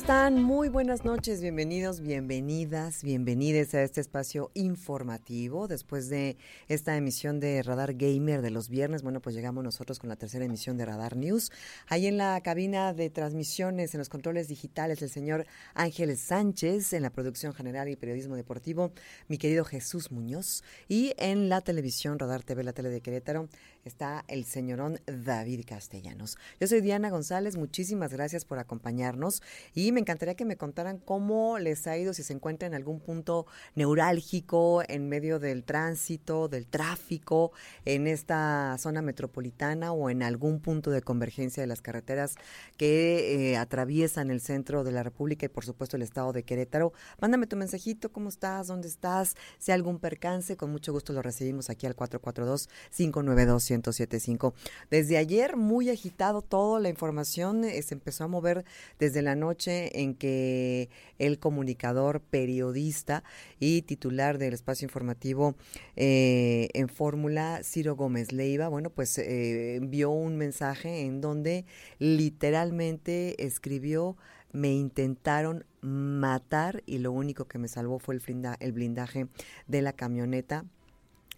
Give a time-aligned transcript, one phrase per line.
[0.00, 0.42] Están?
[0.42, 5.68] Muy buenas noches, bienvenidos, bienvenidas, bienvenides a este espacio informativo.
[5.68, 10.08] Después de esta emisión de Radar Gamer de los viernes, bueno, pues llegamos nosotros con
[10.08, 11.52] la tercera emisión de Radar News.
[11.86, 17.02] Ahí en la cabina de transmisiones, en los controles digitales, el señor Ángel Sánchez, en
[17.02, 18.92] la producción general y periodismo deportivo,
[19.28, 23.50] mi querido Jesús Muñoz, y en la televisión Radar TV, la tele de Querétaro,
[23.84, 26.38] está el señorón David Castellanos.
[26.58, 29.42] Yo soy Diana González, muchísimas gracias por acompañarnos
[29.74, 33.00] y me encantaría que me contaran cómo les ha ido, si se encuentran en algún
[33.00, 37.52] punto neurálgico en medio del tránsito, del tráfico,
[37.84, 42.36] en esta zona metropolitana o en algún punto de convergencia de las carreteras
[42.76, 46.92] que eh, atraviesan el centro de la República y por supuesto el estado de Querétaro.
[47.20, 48.66] Mándame tu mensajito, ¿cómo estás?
[48.66, 49.36] ¿Dónde estás?
[49.58, 54.52] Si hay algún percance, con mucho gusto lo recibimos aquí al 442-592-1075.
[54.90, 58.64] Desde ayer, muy agitado todo, la información eh, se empezó a mover
[58.98, 63.24] desde la noche en que el comunicador, periodista
[63.58, 65.54] y titular del espacio informativo
[65.96, 71.64] eh, en Fórmula, Ciro Gómez Leiva, bueno, pues eh, envió un mensaje en donde
[71.98, 74.16] literalmente escribió
[74.52, 78.22] me intentaron matar y lo único que me salvó fue el,
[78.58, 79.28] el blindaje
[79.68, 80.64] de la camioneta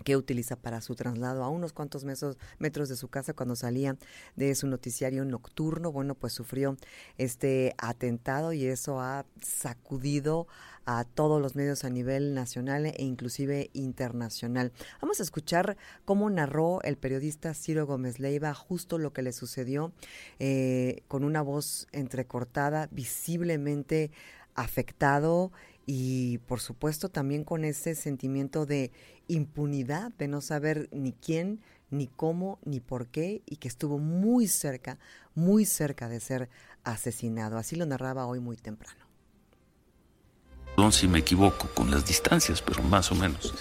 [0.03, 3.97] que utiliza para su traslado a unos cuantos metros de su casa cuando salía
[4.37, 5.93] de su noticiario nocturno.
[5.93, 6.77] Bueno, pues sufrió
[7.19, 10.47] este atentado y eso ha sacudido
[10.85, 14.73] a todos los medios a nivel nacional e inclusive internacional.
[15.01, 19.93] Vamos a escuchar cómo narró el periodista Ciro Gómez Leiva justo lo que le sucedió
[20.39, 24.11] eh, con una voz entrecortada, visiblemente
[24.55, 25.53] afectado
[25.87, 28.93] y por supuesto también con ese sentimiento de
[29.29, 31.61] impunidad, de no saber ni quién,
[31.91, 34.99] ni cómo, ni por qué, y que estuvo muy cerca,
[35.35, 36.49] muy cerca de ser
[36.85, 37.59] asesinado.
[37.59, 39.01] Así lo narraba hoy muy temprano.
[40.75, 43.55] Perdón si me equivoco con las distancias, pero más o menos.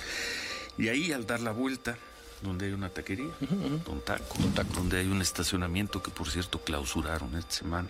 [0.78, 1.98] Y ahí al dar la vuelta,
[2.42, 4.38] donde hay una taquería, un taco,
[4.74, 7.90] donde hay un estacionamiento que por cierto clausuraron esta semana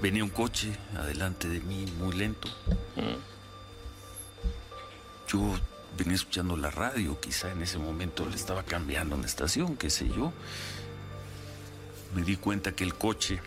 [0.00, 2.48] Venía un coche adelante de mí muy lento.
[5.28, 5.58] Yo
[5.96, 10.08] venía escuchando la radio, quizá en ese momento le estaba cambiando una estación, qué sé
[10.08, 10.32] yo.
[12.14, 13.40] Me di cuenta que el coche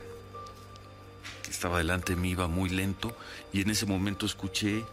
[1.44, 3.16] que estaba delante de mí iba muy lento
[3.54, 4.84] y en ese momento escuché,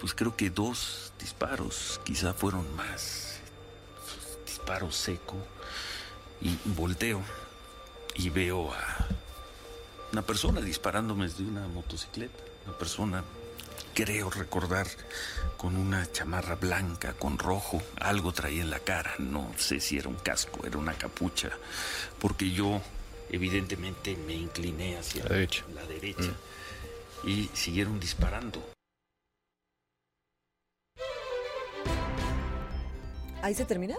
[0.00, 3.38] pues creo que dos disparos, quizá fueron más.
[4.46, 5.36] Disparo seco
[6.40, 7.22] y volteo
[8.14, 9.06] y veo a
[10.14, 13.24] una persona disparándome desde una motocicleta, una persona,
[13.94, 14.86] creo recordar,
[15.56, 20.08] con una chamarra blanca, con rojo, algo traía en la cara, no sé si era
[20.08, 21.50] un casco, era una capucha,
[22.20, 22.80] porque yo
[23.28, 26.30] evidentemente me incliné hacia la derecha, la derecha
[27.24, 27.28] mm.
[27.28, 28.62] y siguieron disparando.
[33.42, 33.96] ¿Ahí se termina?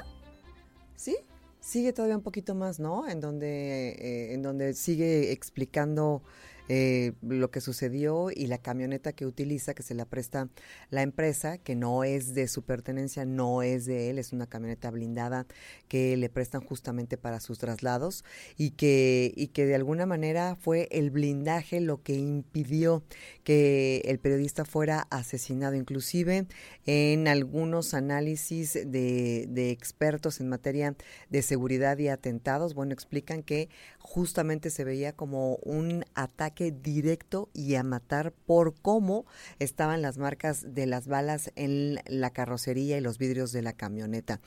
[0.95, 1.17] ¿Sí?
[1.65, 3.07] Sigue todavía un poquito más, ¿no?
[3.07, 6.21] En donde, eh, en donde sigue explicando
[6.67, 10.49] eh, lo que sucedió y la camioneta que utiliza, que se la presta
[10.89, 14.89] la empresa, que no es de su pertenencia, no es de él, es una camioneta
[14.91, 15.45] blindada
[15.87, 18.23] que le prestan justamente para sus traslados
[18.57, 23.03] y que, y que de alguna manera fue el blindaje lo que impidió
[23.43, 25.75] que el periodista fuera asesinado.
[25.75, 26.47] Inclusive
[26.85, 30.95] en algunos análisis de, de expertos en materia
[31.29, 33.69] de seguridad y atentados, bueno, explican que
[34.05, 39.25] justamente se veía como un ataque directo y a matar por cómo
[39.59, 44.39] estaban las marcas de las balas en la carrocería y los vidrios de la camioneta.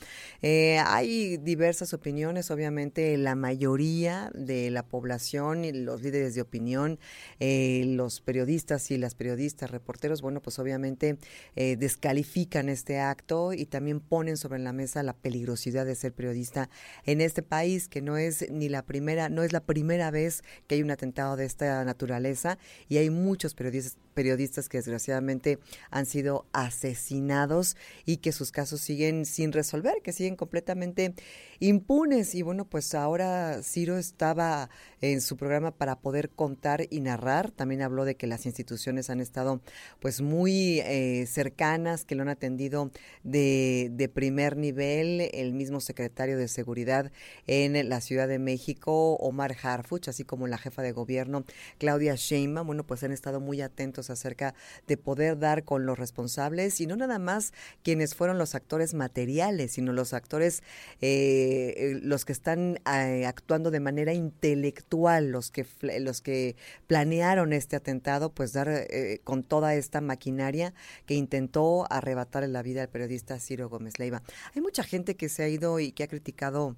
[0.43, 6.99] Eh, hay diversas opiniones, obviamente la mayoría de la población, y los líderes de opinión,
[7.41, 11.19] eh, los periodistas y las periodistas, reporteros, bueno, pues obviamente
[11.57, 16.71] eh, descalifican este acto y también ponen sobre la mesa la peligrosidad de ser periodista
[17.05, 20.77] en este país, que no es ni la primera, no es la primera vez que
[20.77, 22.59] hay un atentado de esta naturaleza
[22.89, 25.61] y hay muchos periodistas, periodistas que desgraciadamente
[25.93, 31.15] han sido asesinados y que sus casos siguen sin resolver, que siguen completamente
[31.61, 32.35] impunes.
[32.35, 34.71] Y bueno, pues ahora Ciro estaba
[35.01, 37.53] en su programa para poder contar y narrar.
[37.53, 39.61] También habló de que las instituciones han estado
[40.01, 42.91] pues muy eh, cercanas, que lo han atendido
[43.23, 45.31] de, de primer nivel.
[45.33, 47.13] El mismo secretario de Seguridad
[47.47, 51.45] en la Ciudad de México, Omar Harfuch, así como la jefa de gobierno,
[51.79, 54.55] Claudia Sheinbaum, bueno, pues han estado muy atentos acerca
[54.87, 57.53] de poder dar con los responsables y no nada más
[57.83, 60.63] quienes fueron los actores materiales, sino los actores
[61.01, 65.67] eh, eh, los que están eh, actuando de manera intelectual, los que,
[66.01, 66.57] los que
[66.87, 70.75] planearon este atentado, pues dar eh, con toda esta maquinaria
[71.07, 74.23] que intentó arrebatar la vida al periodista Ciro Gómez Leiva.
[74.55, 76.77] Hay mucha gente que se ha ido y que ha criticado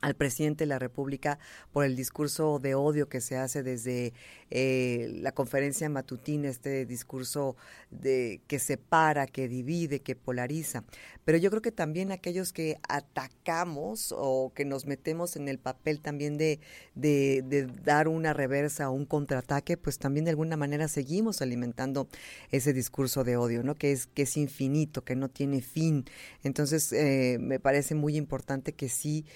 [0.00, 1.38] al presidente de la República
[1.72, 4.12] por el discurso de odio que se hace desde
[4.50, 7.56] eh, la conferencia matutina, este discurso
[7.90, 10.84] de que separa, que divide, que polariza.
[11.24, 16.00] Pero yo creo que también aquellos que atacamos o que nos metemos en el papel
[16.00, 16.60] también de,
[16.94, 22.08] de, dar una reversa o un contraataque, pues también de alguna manera seguimos alimentando
[22.50, 23.74] ese discurso de odio, ¿no?
[23.74, 26.06] Que es, que es infinito, que no tiene fin.
[26.42, 29.26] Entonces, eh, me parece muy importante que sí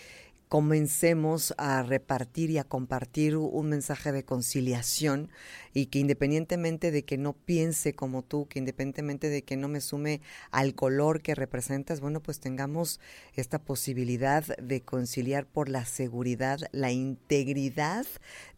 [0.52, 5.30] comencemos a repartir y a compartir un mensaje de conciliación
[5.72, 9.80] y que independientemente de que no piense como tú, que independientemente de que no me
[9.80, 10.20] sume
[10.50, 13.00] al color que representas, bueno, pues tengamos
[13.32, 18.04] esta posibilidad de conciliar por la seguridad, la integridad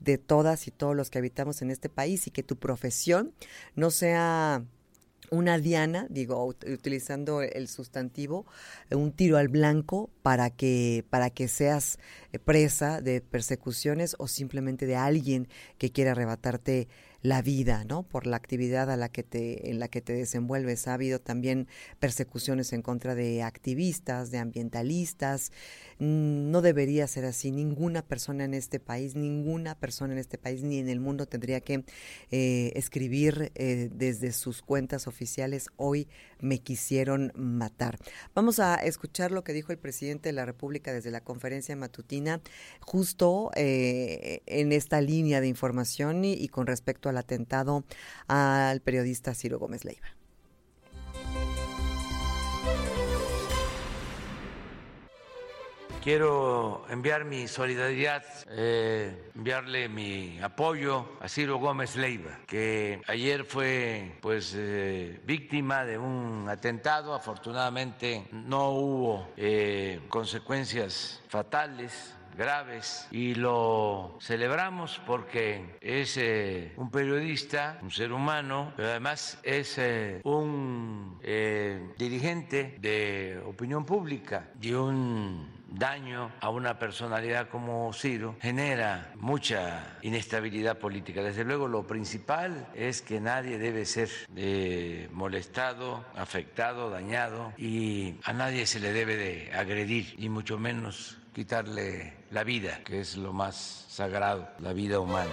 [0.01, 3.33] de todas y todos los que habitamos en este país y que tu profesión
[3.77, 4.65] no sea
[5.35, 8.47] una diana, digo, utilizando el sustantivo,
[8.91, 11.99] un tiro al blanco para que, para que seas
[12.45, 15.49] presa de persecuciones o simplemente de alguien
[15.79, 16.89] que quiera arrebatarte
[17.25, 18.03] la vida, ¿no?
[18.03, 20.87] Por la actividad a la que te, en la que te desenvuelves.
[20.87, 21.69] Ha habido también
[21.99, 25.51] persecuciones en contra de activistas, de ambientalistas.
[26.01, 27.51] Mm, no debería ser así.
[27.51, 31.63] Ninguna persona en este país, ninguna persona en este país ni en el mundo tendría
[31.63, 31.87] que
[32.31, 36.09] eh, escribir eh, desde sus cuentas oficiales hoy
[36.45, 37.99] me quisieron matar.
[38.35, 42.41] Vamos a escuchar lo que dijo el presidente de la República desde la conferencia matutina,
[42.81, 47.85] justo eh, en esta línea de información y con respecto a atentado
[48.29, 50.24] al periodista Ciro Gómez Leiva.
[56.05, 64.19] Quiero enviar mi solidaridad, eh, enviarle mi apoyo a Ciro Gómez Leiva, que ayer fue
[64.21, 67.15] pues eh, víctima de un atentado.
[67.15, 77.79] Afortunadamente no hubo eh, consecuencias fatales graves y lo celebramos porque es eh, un periodista,
[77.81, 79.81] un ser humano, pero además es
[80.25, 81.19] un
[81.97, 90.79] dirigente de opinión pública y un daño a una personalidad como Ciro genera mucha inestabilidad
[90.79, 91.23] política.
[91.23, 94.09] Desde luego lo principal es que nadie debe ser
[95.13, 102.15] molestado, afectado, dañado y a nadie se le debe de agredir y mucho menos quitarle
[102.31, 105.33] la vida, que es lo más sagrado, la vida humana.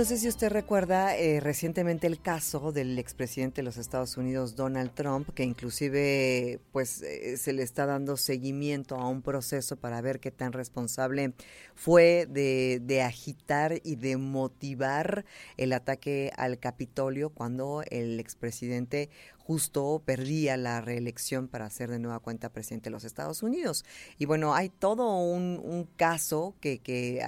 [0.00, 4.94] Entonces, si usted recuerda eh, recientemente el caso del expresidente de los Estados Unidos, Donald
[4.94, 10.18] Trump, que inclusive pues eh, se le está dando seguimiento a un proceso para ver
[10.18, 11.34] qué tan responsable
[11.74, 15.26] fue de, de agitar y de motivar
[15.58, 19.10] el ataque al Capitolio cuando el expresidente
[19.50, 23.84] justo perdía la reelección para ser de nueva cuenta presidente de los Estados Unidos.
[24.16, 26.80] Y bueno, hay todo un, caso que,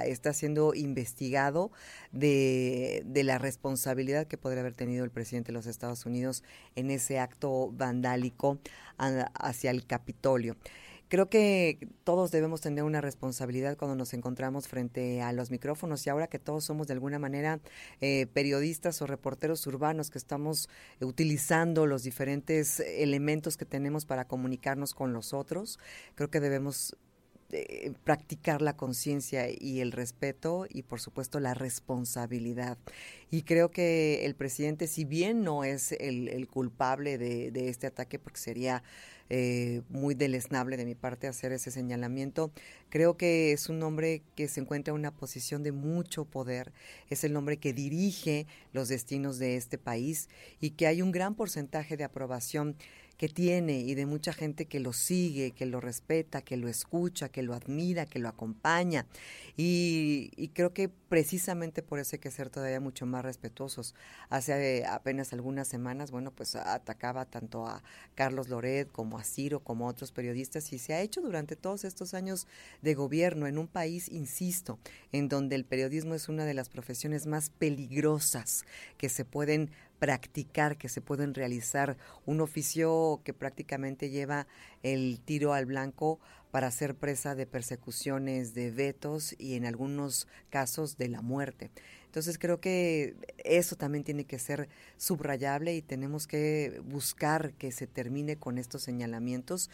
[0.06, 1.72] está siendo investigado
[2.12, 6.44] de, la responsabilidad que podría haber tenido el presidente de los Estados Unidos
[6.76, 8.60] en ese acto vandálico
[8.98, 10.56] hacia el Capitolio.
[11.12, 16.08] Creo que todos debemos tener una responsabilidad cuando nos encontramos frente a los micrófonos y
[16.08, 17.60] ahora que todos somos de alguna manera
[18.00, 20.70] eh, periodistas o reporteros urbanos que estamos
[21.02, 25.78] utilizando los diferentes elementos que tenemos para comunicarnos con los otros,
[26.14, 26.96] creo que debemos
[27.50, 32.78] eh, practicar la conciencia y el respeto y por supuesto la responsabilidad.
[33.30, 38.18] Y creo que el presidente, si bien no es el, culpable de, de, este ataque,
[38.18, 38.82] porque sería
[39.30, 42.50] eh, muy deleznable de mi parte hacer ese señalamiento.
[42.88, 46.72] Creo que es un hombre que se encuentra en una posición de mucho poder,
[47.08, 50.28] es el hombre que dirige los destinos de este país
[50.60, 52.76] y que hay un gran porcentaje de aprobación
[53.22, 57.28] que tiene y de mucha gente que lo sigue, que lo respeta, que lo escucha,
[57.28, 59.06] que lo admira, que lo acompaña.
[59.56, 63.94] Y, creo que precisamente por eso hay que ser todavía mucho más respetuosos.
[64.28, 67.84] Hace eh, apenas algunas semanas, bueno, pues atacaba tanto a
[68.16, 71.84] Carlos Loret como a Ciro, como a otros periodistas, y se ha hecho durante todos
[71.84, 72.48] estos años
[72.80, 74.80] de gobierno en un país, insisto,
[75.12, 78.64] en donde el periodismo es una de las profesiones más peligrosas
[78.96, 79.70] que se pueden
[80.02, 84.48] practicar, que se pueden realizar, un oficio que prácticamente lleva
[84.82, 86.18] el tiro al blanco
[86.50, 91.70] para ser presa de persecuciones, de vetos y en algunos casos de la muerte.
[92.12, 97.86] Entonces creo que eso también tiene que ser subrayable y tenemos que buscar que se
[97.86, 99.70] termine con estos señalamientos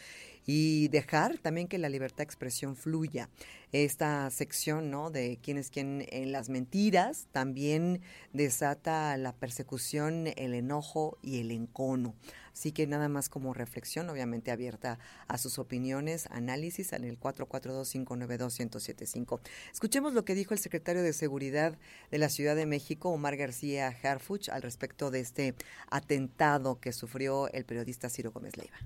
[0.47, 3.29] y dejar también que la libertad de expresión fluya.
[3.73, 5.11] Esta sección, ¿no?
[5.11, 8.03] De quién es quién en las mentiras también
[8.33, 12.15] desata la persecución, el enojo y el encono.
[12.59, 14.99] Así que nada más como reflexión, obviamente abierta
[15.29, 19.39] a sus opiniones, análisis en el 442-592-1075.
[19.73, 21.79] Escuchemos lo que dijo el secretario de Seguridad
[22.11, 25.55] de la Ciudad de México, Omar García Harfuch, al respecto de este
[25.89, 28.77] atentado que sufrió el periodista Ciro Gómez Leiva.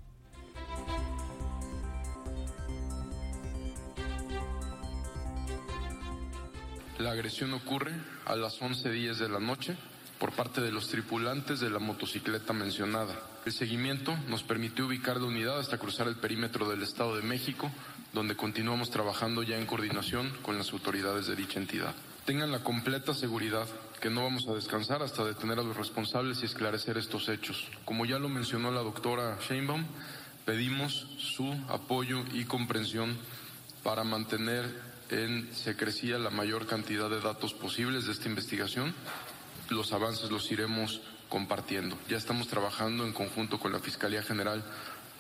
[6.99, 7.93] La agresión ocurre
[8.27, 9.79] a las 11.10 de la noche
[10.23, 13.13] por parte de los tripulantes de la motocicleta mencionada.
[13.45, 17.73] El seguimiento nos permitió ubicar la unidad hasta cruzar el perímetro del Estado de México,
[18.13, 21.93] donde continuamos trabajando ya en coordinación con las autoridades de dicha entidad.
[22.25, 23.67] Tengan la completa seguridad
[24.01, 27.67] que no vamos a descansar hasta detener a los responsables y esclarecer estos hechos.
[27.85, 29.85] Como ya lo mencionó la doctora Sheinbaum,
[30.45, 33.17] pedimos su apoyo y comprensión
[33.83, 34.73] para mantener
[35.11, 38.95] en secrecía la mayor cantidad de datos posibles de esta investigación
[39.73, 41.99] los avances los iremos compartiendo.
[42.09, 44.63] Ya estamos trabajando en conjunto con la Fiscalía General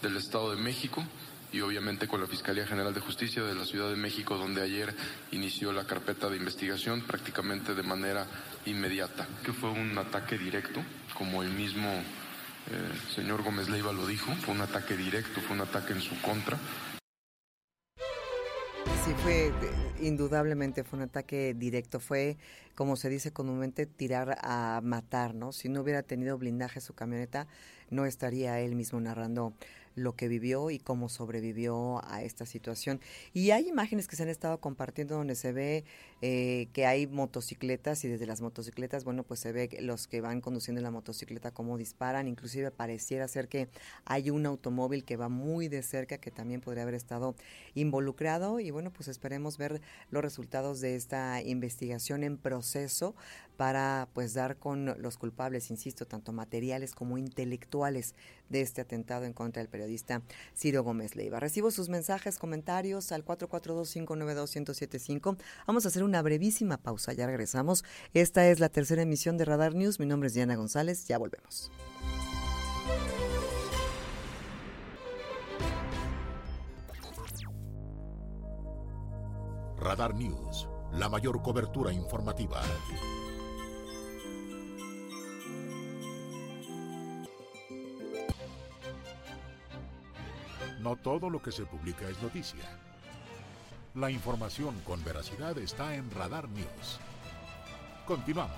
[0.02, 1.04] del Estado de México
[1.52, 4.94] y obviamente con la Fiscalía General de Justicia de la Ciudad de México, donde ayer
[5.32, 8.26] inició la carpeta de investigación prácticamente de manera
[8.66, 9.26] inmediata.
[9.44, 10.82] Que fue un ataque directo,
[11.16, 15.62] como el mismo eh, señor Gómez Leiva lo dijo, fue un ataque directo, fue un
[15.62, 16.58] ataque en su contra.
[19.04, 19.50] Sí, fue,
[20.00, 22.36] indudablemente fue un ataque directo, fue,
[22.76, 25.50] como se dice comúnmente, tirar a matar, ¿no?
[25.50, 27.48] Si no hubiera tenido blindaje su camioneta,
[27.90, 29.54] no estaría él mismo narrando
[29.94, 33.00] lo que vivió y cómo sobrevivió a esta situación.
[33.32, 35.84] Y hay imágenes que se han estado compartiendo donde se ve
[36.20, 40.40] eh, que hay motocicletas y desde las motocicletas, bueno, pues se ve los que van
[40.40, 43.68] conduciendo la motocicleta cómo disparan, inclusive pareciera ser que
[44.04, 47.34] hay un automóvil que va muy de cerca que también podría haber estado
[47.74, 49.80] involucrado y bueno, pues esperemos ver
[50.10, 53.14] los resultados de esta investigación en proceso
[53.56, 58.14] para pues dar con los culpables, insisto, tanto materiales como intelectuales
[58.48, 60.22] de este atentado en contra del periodista
[60.56, 61.38] Ciro Gómez Leiva.
[61.40, 65.38] Recibo sus mensajes, comentarios al 442-592-1075.
[65.66, 67.84] Vamos a hacer una brevísima pausa, ya regresamos.
[68.14, 69.98] Esta es la tercera emisión de Radar News.
[70.00, 71.70] Mi nombre es Diana González, ya volvemos.
[79.78, 82.62] Radar News, la mayor cobertura informativa.
[90.82, 92.64] No todo lo que se publica es noticia.
[93.94, 96.98] La información con veracidad está en Radar News.
[98.04, 98.56] Continuamos.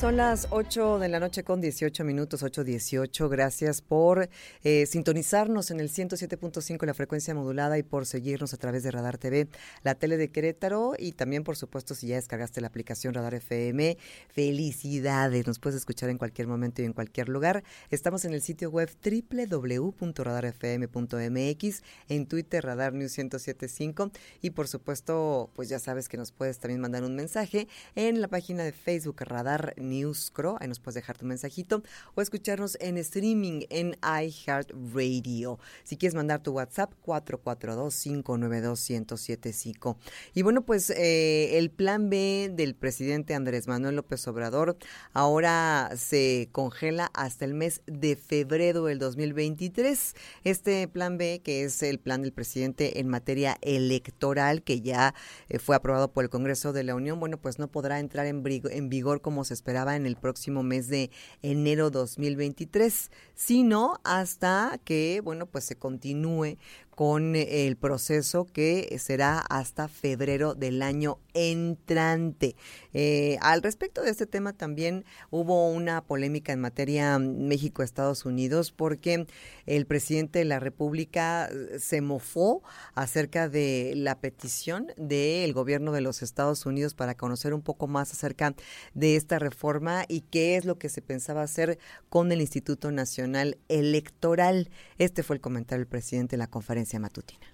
[0.00, 3.28] Son las 8 de la noche con 18 minutos, 8.18.
[3.28, 4.30] Gracias por
[4.64, 9.18] eh, sintonizarnos en el 107.5 la frecuencia modulada y por seguirnos a través de Radar
[9.18, 9.48] TV,
[9.82, 13.98] la tele de Querétaro y también, por supuesto, si ya descargaste la aplicación Radar FM,
[14.30, 15.46] felicidades.
[15.46, 17.62] Nos puedes escuchar en cualquier momento y en cualquier lugar.
[17.90, 25.68] Estamos en el sitio web www.radarfm.mx, en Twitter Radar News 1075 y, por supuesto, pues
[25.68, 29.74] ya sabes que nos puedes también mandar un mensaje en la página de Facebook Radar
[29.90, 31.82] Newscro, ahí nos puedes dejar tu mensajito,
[32.14, 35.58] o escucharnos en streaming en iHeartRadio.
[35.84, 39.98] Si quieres mandar tu WhatsApp, 442-592-1075.
[40.34, 44.76] Y bueno, pues eh, el plan B del presidente Andrés Manuel López Obrador
[45.12, 50.14] ahora se congela hasta el mes de febrero del 2023.
[50.44, 55.14] Este plan B, que es el plan del presidente en materia electoral, que ya
[55.48, 58.42] eh, fue aprobado por el Congreso de la Unión, bueno, pues no podrá entrar en,
[58.46, 61.10] en vigor como se esperaba en el próximo mes de
[61.42, 66.58] enero 2023, sino hasta que, bueno, pues se continúe
[66.94, 72.56] con el proceso que será hasta febrero del año entrante.
[72.92, 79.26] Eh, al respecto de este tema también hubo una polémica en materia México-Estados Unidos porque
[79.66, 82.62] el presidente de la República se mofó
[82.94, 88.12] acerca de la petición del gobierno de los Estados Unidos para conocer un poco más
[88.12, 88.54] acerca
[88.94, 91.78] de esta reforma y qué es lo que se pensaba hacer
[92.08, 94.68] con el Instituto Nacional Electoral.
[94.98, 97.46] Este fue el comentario del presidente en la conferencia matutina.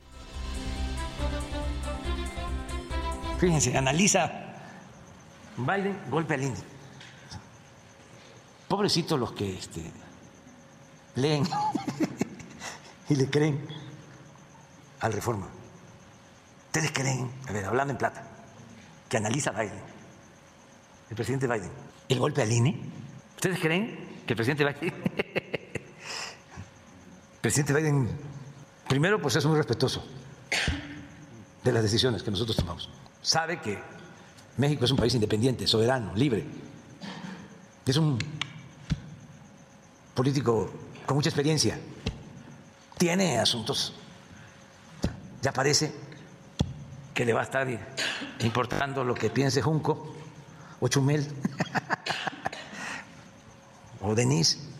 [3.38, 4.30] Fíjense, analiza
[5.56, 6.56] Biden, golpe al INE.
[8.68, 9.82] Pobrecitos los que este,
[11.14, 11.44] leen
[13.08, 13.66] y le creen
[15.00, 15.48] al reforma.
[16.66, 18.26] ¿Ustedes creen, a ver, hablando en plata,
[19.08, 19.82] que analiza Biden,
[21.10, 21.70] el presidente Biden,
[22.08, 22.80] el golpe al INE?
[23.34, 24.94] ¿Ustedes creen que el presidente Biden,
[27.34, 28.08] el presidente Biden,
[28.88, 30.02] primero, pues es muy respetuoso
[31.66, 32.88] de las decisiones que nosotros tomamos?
[33.20, 33.78] Sabe que
[34.56, 36.46] México es un país independiente, soberano, libre.
[37.84, 38.18] Es un
[40.14, 40.70] político
[41.04, 41.78] con mucha experiencia.
[42.96, 43.92] Tiene asuntos.
[45.42, 45.92] Ya parece
[47.12, 47.68] que le va a estar
[48.40, 50.14] importando lo que piense Junco
[50.80, 51.26] o Chumel
[54.00, 54.75] o Denise.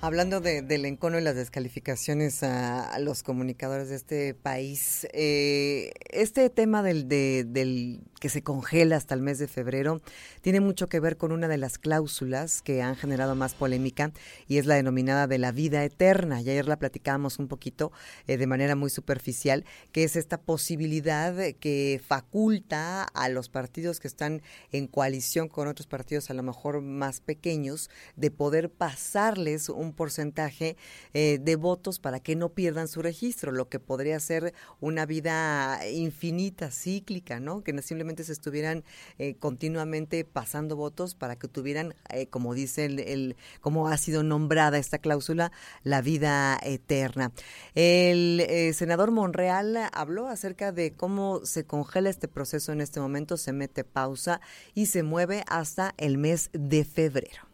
[0.00, 6.48] Hablando de, del encono y las descalificaciones a, los comunicadores de este país, eh, este
[6.50, 10.00] tema del, del que se congela hasta el mes de febrero
[10.40, 14.12] tiene mucho que ver con una de las cláusulas que han generado más polémica
[14.46, 16.40] y es la denominada de la vida eterna.
[16.40, 17.92] Y ayer la platicábamos un poquito
[18.26, 24.08] eh, de manera muy superficial, que es esta posibilidad que faculta a los partidos que
[24.08, 29.92] están en coalición con otros partidos a lo mejor más pequeños de poder pasarles un
[29.92, 30.76] porcentaje
[31.14, 35.80] eh, de votos para que no pierdan su registro, lo que podría ser una vida
[35.88, 37.62] infinita, cíclica, ¿no?
[37.62, 38.84] Que simplemente se estuvieran
[39.18, 44.78] eh, continuamente pasando votos para que tuvieran, eh, como dice el, como ha sido nombrada
[44.78, 47.32] esta cláusula, la vida eterna.
[47.74, 53.52] El senador Monreal habló acerca de cómo se congela este proceso en este momento, se
[53.52, 54.40] mete pausa
[54.74, 57.48] y se mueve hasta el mes de febrero.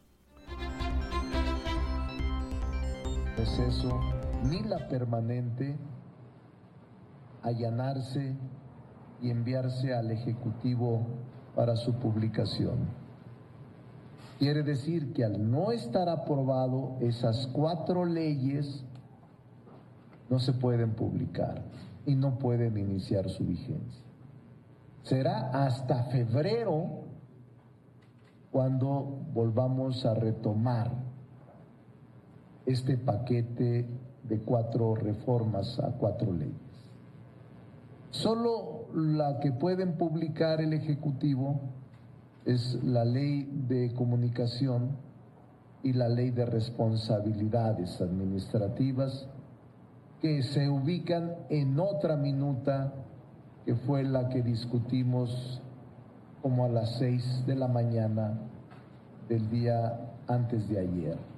[3.45, 4.01] proceso
[4.45, 5.77] ni la permanente
[7.43, 8.35] allanarse
[9.25, 11.07] y enviarse al Ejecutivo
[11.57, 12.77] para su publicación.
[14.39, 18.85] Quiere decir que al no estar aprobado esas cuatro leyes
[20.29, 21.63] no se pueden publicar
[22.05, 24.05] y no pueden iniciar su vigencia.
[25.05, 27.05] Será hasta febrero
[28.51, 30.93] cuando volvamos a retomar
[32.67, 33.89] este paquete
[34.23, 36.64] de cuatro reformas a cuatro leyes.
[38.15, 41.61] Solo la que pueden publicar el Ejecutivo
[42.45, 44.97] es la ley de comunicación
[45.83, 49.27] y la ley de responsabilidades administrativas
[50.21, 52.93] que se ubican en otra minuta
[53.65, 55.61] que fue la que discutimos
[56.41, 58.39] como a las seis de la mañana
[59.29, 61.34] del día antes de ayer.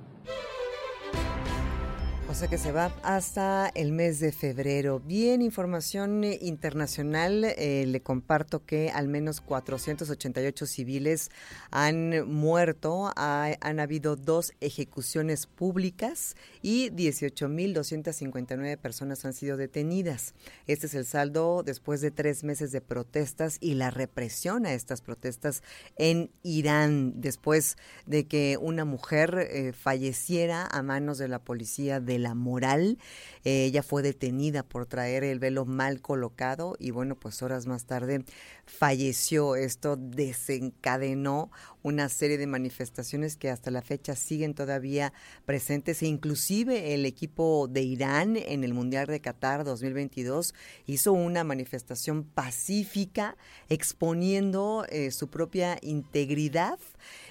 [2.36, 5.00] Sea que se va hasta el mes de febrero.
[5.00, 7.44] Bien, información eh, internacional.
[7.44, 11.30] Eh, le comparto que al menos 488 civiles
[11.70, 13.10] han muerto.
[13.16, 20.34] han habido dos ejecuciones públicas y 18.259 personas han sido detenidas.
[20.66, 25.00] Este es el saldo después de tres meses de protestas y la represión a estas
[25.00, 25.62] protestas
[25.96, 32.18] en Irán, después de que una mujer eh, falleciera a manos de la policía de
[32.18, 32.98] la moral.
[33.44, 37.84] Eh, ella fue detenida por traer el velo mal colocado y bueno, pues horas más
[37.86, 38.24] tarde
[38.66, 39.56] falleció.
[39.56, 41.50] Esto desencadenó
[41.86, 45.12] una serie de manifestaciones que hasta la fecha siguen todavía
[45.44, 50.52] presentes e inclusive el equipo de Irán en el Mundial de Qatar 2022
[50.86, 53.36] hizo una manifestación pacífica
[53.68, 56.80] exponiendo eh, su propia integridad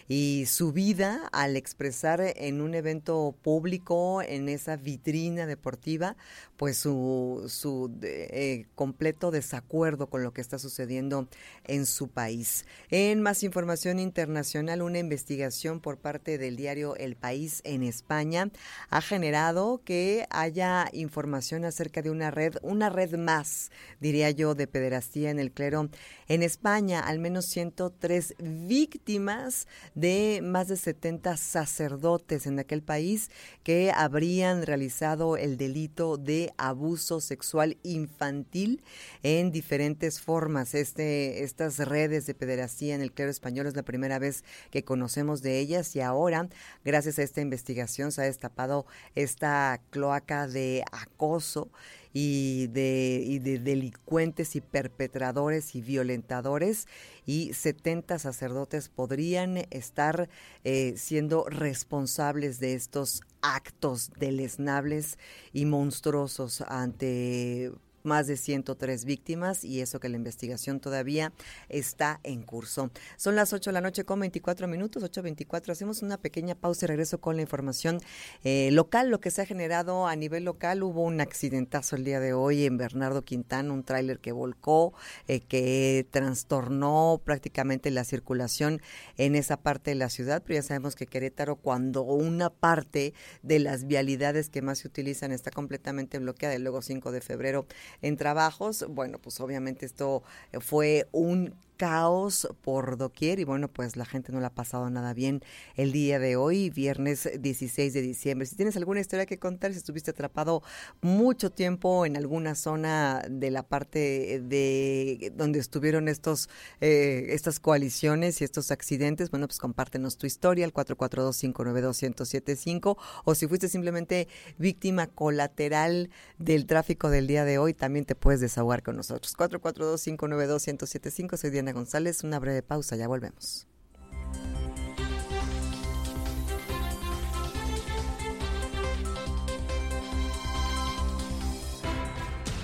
[0.08, 6.16] y su vida al expresar en un evento público, en esa vitrina deportiva,
[6.58, 11.28] pues su, su eh, completo desacuerdo con lo que está sucediendo
[11.66, 12.66] en su país.
[12.92, 18.52] En más información internacional, una investigación por parte del diario El País en España
[18.90, 24.68] ha generado que haya información acerca de una red, una red más, diría yo, de
[24.68, 25.90] pederastía en el clero
[26.28, 27.00] en España.
[27.00, 33.32] Al menos 103 víctimas de más de 70 sacerdotes en aquel país
[33.64, 38.84] que habrían realizado el delito de abuso sexual infantil
[39.24, 40.76] en diferentes formas.
[40.76, 44.35] Este, estas redes de pederastía en el clero español es la primera vez
[44.72, 46.50] que conocemos de ellas y ahora,
[46.84, 51.70] gracias a esta investigación, se ha destapado esta cloaca de acoso
[52.18, 56.88] y de, delincuentes y perpetradores y violentadores
[57.26, 60.30] y 70 sacerdotes podrían estar
[60.64, 65.20] eh, siendo responsables de estos actos deleznables
[65.52, 67.74] y monstruosos ante
[68.06, 71.34] más de 103 víctimas y eso que la investigación todavía
[71.70, 72.92] está en curso.
[73.18, 75.72] Son las 8 de la noche con 24 minutos, 8.24.
[75.72, 78.00] Hacemos una pequeña pausa y regreso con la información
[78.44, 80.84] eh, local, lo que se ha generado a nivel local.
[80.84, 84.94] Hubo un accidentazo el día de hoy en Bernardo Quintana, un tráiler que volcó,
[85.28, 88.82] eh, que trastornó prácticamente la circulación
[89.18, 93.14] en esa parte de la ciudad, pero ya sabemos que Querétaro, cuando una parte
[93.44, 97.66] de las vialidades que más se utilizan está completamente bloqueada, y luego 5 de febrero
[98.02, 100.24] en trabajos, bueno, pues obviamente esto
[100.60, 105.14] fue un caos por doquier y bueno, pues la gente no la ha pasado nada
[105.14, 105.42] bien
[105.76, 108.46] el día de hoy, viernes 16 de diciembre.
[108.46, 110.62] Si tienes alguna historia que contar, si estuviste atrapado
[111.02, 116.50] mucho tiempo en alguna zona de la parte de donde estuvieron estos
[116.82, 123.48] eh, estas coaliciones y estos accidentes, bueno, pues compártenos tu historia al 442-592-1075 o si
[123.48, 128.96] fuiste simplemente víctima colateral del tráfico del día de hoy, también te puedes desahogar con
[128.96, 129.36] nosotros.
[129.38, 132.24] 442-592-1075, soy Diana González.
[132.24, 133.68] Una breve pausa, ya volvemos.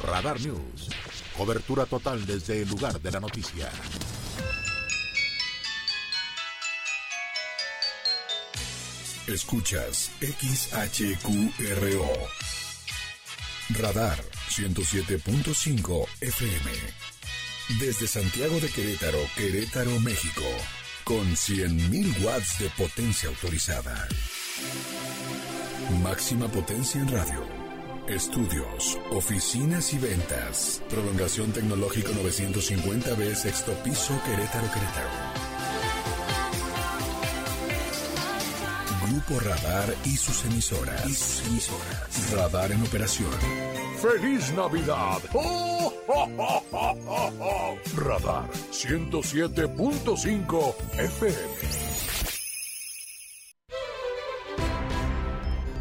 [0.03, 0.89] Radar News.
[1.37, 3.71] Cobertura total desde el lugar de la noticia.
[9.27, 12.07] Escuchas XHQRO.
[13.79, 17.11] Radar 107.5 FM.
[17.79, 20.43] Desde Santiago de Querétaro, Querétaro, México,
[21.03, 24.07] con 100.000 watts de potencia autorizada.
[26.03, 27.45] Máxima potencia en radio.
[28.07, 30.81] Estudios, oficinas y ventas.
[30.89, 35.50] Prolongación tecnológico 950B, sexto piso, Querétaro, Querétaro.
[39.12, 41.06] Grupo Radar y sus emisoras.
[41.06, 42.32] Y sus emisoras.
[42.32, 43.30] Radar en operación.
[44.02, 45.19] ¡Feliz Navidad!
[45.34, 45.91] ¡Oh!
[47.97, 52.11] Radar 107.5 FM.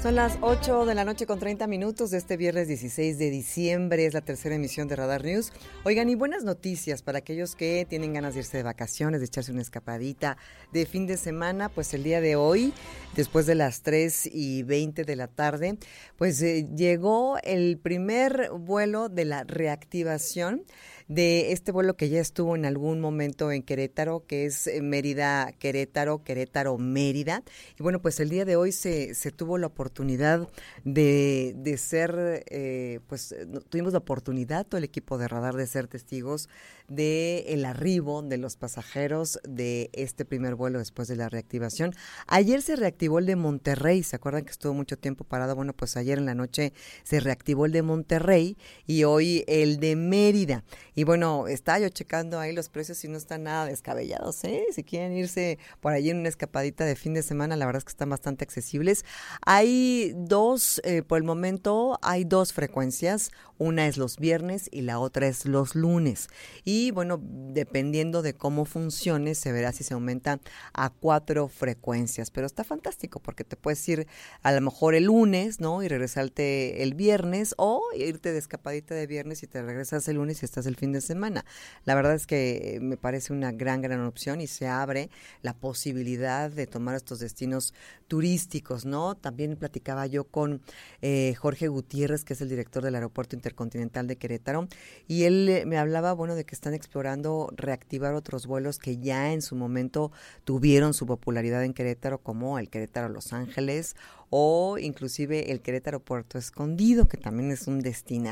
[0.02, 4.06] Son las 8 de la noche con 30 minutos de este viernes 16 de diciembre.
[4.06, 5.52] Es la tercera emisión de Radar News.
[5.84, 9.52] Oigan, y buenas noticias para aquellos que tienen ganas de irse de vacaciones, de echarse
[9.52, 10.38] una escapadita
[10.72, 11.68] de fin de semana.
[11.68, 12.72] Pues el día de hoy,
[13.14, 15.76] después de las 3 y 20 de la tarde,
[16.16, 20.64] pues eh, llegó el primer vuelo de la reactivación
[21.10, 25.50] de este vuelo que ya estuvo en algún momento en Querétaro, que es eh, Mérida,
[25.58, 27.42] Querétaro, Querétaro, Mérida.
[27.76, 30.48] Y bueno, pues el día de hoy se, se tuvo la oportunidad
[30.84, 33.34] de, de ser, eh, pues
[33.68, 36.48] tuvimos la oportunidad, todo el equipo de radar, de ser testigos
[36.90, 41.94] de el arribo de los pasajeros de este primer vuelo después de la reactivación.
[42.26, 45.54] Ayer se reactivó el de Monterrey, ¿se acuerdan que estuvo mucho tiempo parado?
[45.54, 46.72] Bueno, pues ayer en la noche
[47.04, 50.64] se reactivó el de Monterrey y hoy el de Mérida.
[50.96, 54.64] Y bueno, estaba yo checando ahí los precios y no están nada descabellados, ¿eh?
[54.72, 57.84] Si quieren irse por allí en una escapadita de fin de semana, la verdad es
[57.84, 59.04] que están bastante accesibles.
[59.46, 63.30] Hay dos, eh, por el momento, hay dos frecuencias.
[63.58, 66.28] Una es los viernes y la otra es los lunes.
[66.64, 70.40] Y bueno, dependiendo de cómo funcione, se verá si se aumenta
[70.72, 72.30] a cuatro frecuencias.
[72.30, 74.06] Pero está fantástico porque te puedes ir
[74.42, 75.82] a lo mejor el lunes, ¿no?
[75.82, 80.42] Y regresarte el viernes o irte de escapadita de viernes y te regresas el lunes
[80.42, 81.44] y estás el fin de semana.
[81.84, 85.10] La verdad es que me parece una gran, gran opción y se abre
[85.42, 87.74] la posibilidad de tomar estos destinos
[88.08, 89.16] turísticos, ¿no?
[89.16, 90.62] También platicaba yo con
[91.02, 94.68] eh, Jorge Gutiérrez, que es el director del Aeropuerto Intercontinental de Querétaro,
[95.06, 99.32] y él eh, me hablaba, bueno, de que están explorando reactivar otros vuelos que ya
[99.32, 100.12] en su momento
[100.44, 103.96] tuvieron su popularidad en Querétaro, como el Querétaro Los Ángeles
[104.30, 108.30] o inclusive el Querétaro Puerto Escondido, que también es un destino.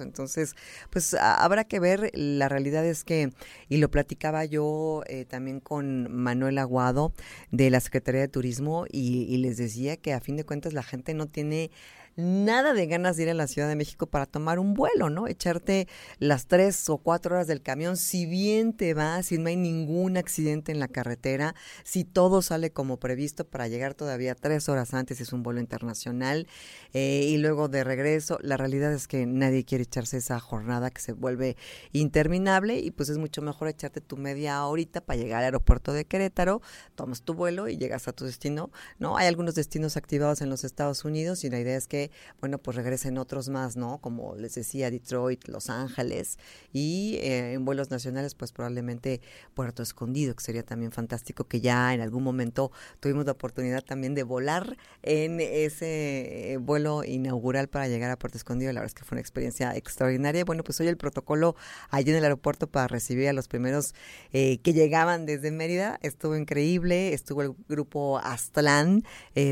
[0.00, 0.54] Entonces,
[0.90, 3.32] pues habrá que ver, la realidad es que,
[3.68, 7.12] y lo platicaba yo eh, también con Manuel Aguado
[7.50, 11.14] de la Secretaría de Turismo, y les decía que a fin de cuentas la gente
[11.14, 11.70] no tiene
[12.16, 15.28] nada de ganas de ir a la Ciudad de México para tomar un vuelo, ¿no?
[15.28, 15.86] Echarte
[16.18, 20.16] las tres o cuatro horas del camión, si bien te va, si no hay ningún
[20.16, 25.20] accidente en la carretera, si todo sale como previsto para llegar todavía tres horas antes,
[25.20, 26.46] es un vuelo internacional,
[26.94, 31.02] eh, y luego de regreso, la realidad es que nadie quiere echarse esa jornada que
[31.02, 31.56] se vuelve
[31.92, 36.06] interminable y pues es mucho mejor echarte tu media horita para llegar al aeropuerto de
[36.06, 36.62] Querétaro,
[36.94, 39.18] tomas tu vuelo y llegas a tu destino, ¿no?
[39.18, 42.05] Hay algunos destinos activados en los Estados Unidos y la idea es que
[42.40, 43.98] bueno, pues regresen otros más, ¿no?
[43.98, 46.38] Como les decía, Detroit, Los Ángeles
[46.72, 49.20] y eh, en vuelos nacionales, pues probablemente
[49.54, 54.14] Puerto Escondido, que sería también fantástico que ya en algún momento tuvimos la oportunidad también
[54.14, 58.72] de volar en ese eh, vuelo inaugural para llegar a Puerto Escondido.
[58.72, 60.44] La verdad es que fue una experiencia extraordinaria.
[60.44, 61.56] Bueno, pues hoy el protocolo
[61.90, 63.94] allí en el aeropuerto para recibir a los primeros
[64.32, 67.12] eh, que llegaban desde Mérida estuvo increíble.
[67.12, 69.04] Estuvo el grupo Aztlán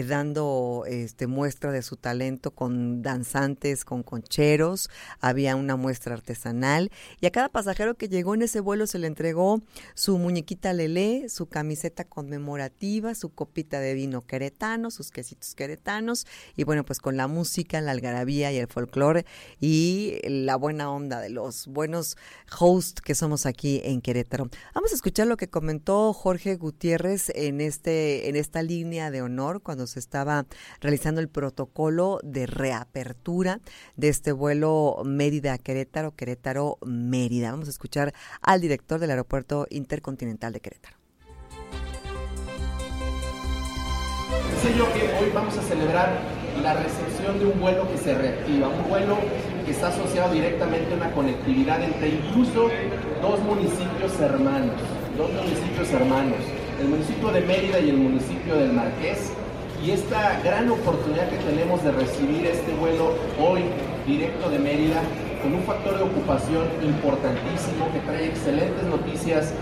[0.08, 7.26] dando este, muestra de su talento con danzantes, con concheros, había una muestra artesanal y
[7.26, 9.62] a cada pasajero que llegó en ese vuelo se le entregó
[9.94, 16.26] su muñequita Lelé, su camiseta conmemorativa, su copita de vino queretano, sus quesitos queretanos
[16.56, 19.24] y bueno, pues con la música, la algarabía y el folclore
[19.60, 22.16] y la buena onda de los buenos
[22.58, 24.48] hosts que somos aquí en Querétaro.
[24.74, 29.62] Vamos a escuchar lo que comentó Jorge Gutiérrez en este en esta línea de honor
[29.62, 30.46] cuando se estaba
[30.80, 33.60] realizando el protocolo de reapertura
[33.96, 37.52] de este vuelo Mérida-Querétaro, Querétaro-Mérida.
[37.52, 40.96] Vamos a escuchar al director del Aeropuerto Intercontinental de Querétaro.
[44.62, 46.20] Sé yo que hoy vamos a celebrar
[46.62, 49.18] la recepción de un vuelo que se reactiva, un vuelo
[49.64, 52.68] que está asociado directamente a una conectividad entre incluso
[53.22, 54.76] dos municipios hermanos,
[55.16, 56.38] dos municipios hermanos,
[56.80, 59.30] el municipio de Mérida y el municipio del Marqués,
[59.84, 63.64] y esta gran oportunidad que tenemos de recibir este vuelo hoy
[64.06, 65.02] directo de Mérida
[65.42, 69.52] con un factor de ocupación importantísimo que trae excelentes noticias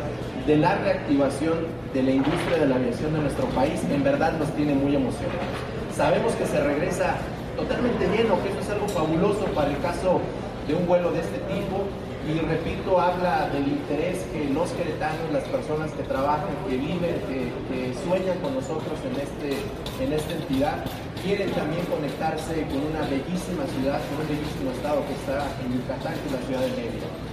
[0.46, 4.48] de la reactivación de la industria de la aviación de nuestro país, en verdad nos
[4.54, 5.58] tiene muy emocionados.
[5.96, 7.16] Sabemos que se regresa
[7.56, 10.20] totalmente lleno, que eso es algo fabuloso para el caso
[10.68, 11.82] de un vuelo de este tipo
[12.28, 17.92] y repito, habla del interés que los queretanos, las personas que trabajan, que viven, que,
[18.06, 19.58] sueñan con nosotros en, este,
[20.02, 20.84] en esta entidad,
[21.22, 26.14] quieren también conectarse con una bellísima ciudad, con un bellísimo estado que está en Yucatán,
[26.14, 27.31] que es la ciudad de Mérida.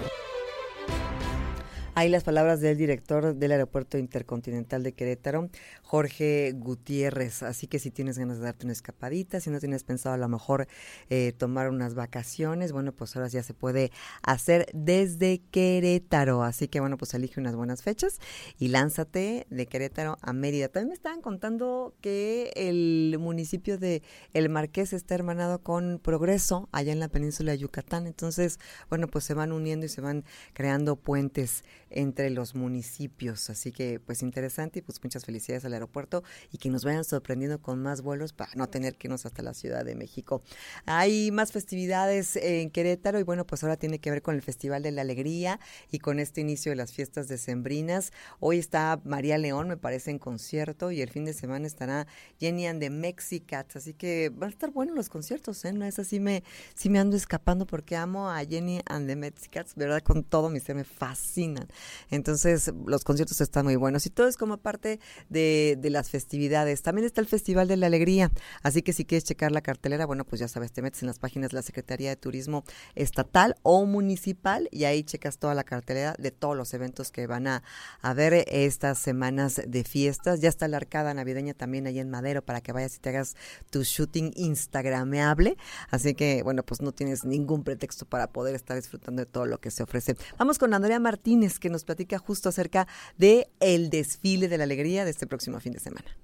[2.00, 5.50] Ahí las palabras del director del Aeropuerto Intercontinental de Querétaro,
[5.82, 7.44] Jorge Gutiérrez.
[7.44, 10.30] Así que si tienes ganas de darte una escapadita, si no tienes pensado a lo
[10.30, 10.70] mejor
[11.10, 13.92] eh, tomar unas vacaciones, bueno, pues ahora ya se puede
[14.24, 16.42] hacer desde Querétaro.
[16.44, 18.22] Así que bueno, pues elige unas buenas fechas
[18.58, 20.70] y lánzate de Querétaro a Mérida.
[20.70, 26.94] También me estaban contando que el municipio de El Marqués está hermanado con Progreso, allá
[26.94, 28.08] en la península de Yucatán.
[28.08, 28.58] Entonces,
[28.88, 33.50] bueno, pues se van uniendo y se van creando puentes entre los municipios.
[33.50, 37.62] Así que, pues interesante y pues muchas felicidades al aeropuerto y que nos vayan sorprendiendo
[37.62, 40.42] con más vuelos para no tener que irnos hasta la Ciudad de México.
[40.86, 44.84] Hay más festividades en Querétaro y bueno, pues ahora tiene que ver con el Festival
[44.84, 45.60] de la Alegría
[45.92, 48.12] y con este inicio de las fiestas decembrinas.
[48.40, 52.08] Hoy está María León, me parece, en concierto y el fin de semana estará
[52.40, 53.76] Jenny and the Mexicats.
[53.76, 55.74] Así que van a estar buenos los conciertos, ¿eh?
[55.74, 56.44] No es así, me,
[56.76, 60.02] sí me ando escapando porque amo a Jenny and the Mexicats, ¿verdad?
[60.02, 61.68] Con todo mi ser me fascinan.
[62.10, 66.84] Entonces, los conciertos están muy buenos y todo es como parte de, las festividades.
[66.84, 70.24] También está el Festival de la Alegría, así que si quieres checar la cartelera, bueno,
[70.24, 72.64] pues ya sabes, te metes en las páginas de la Secretaría de Turismo
[72.94, 77.48] Estatal o Municipal y ahí checas toda la cartelera de todos los eventos que van
[77.48, 77.64] a
[78.02, 80.42] haber estas semanas de fiestas.
[80.42, 83.36] Ya está la arcada navideña también ahí en Madero para que vayas y te hagas
[83.70, 85.58] tu shooting instagrameable.
[85.90, 89.60] Así que, bueno, pues no tienes ningún pretexto para poder estar disfrutando de todo lo
[89.60, 90.16] que se ofrece.
[90.38, 95.06] Vamos con Andrea Martínez, que nos platica justo acerca de el desfile de la alegría
[95.06, 96.16] de este próximo fin de semana.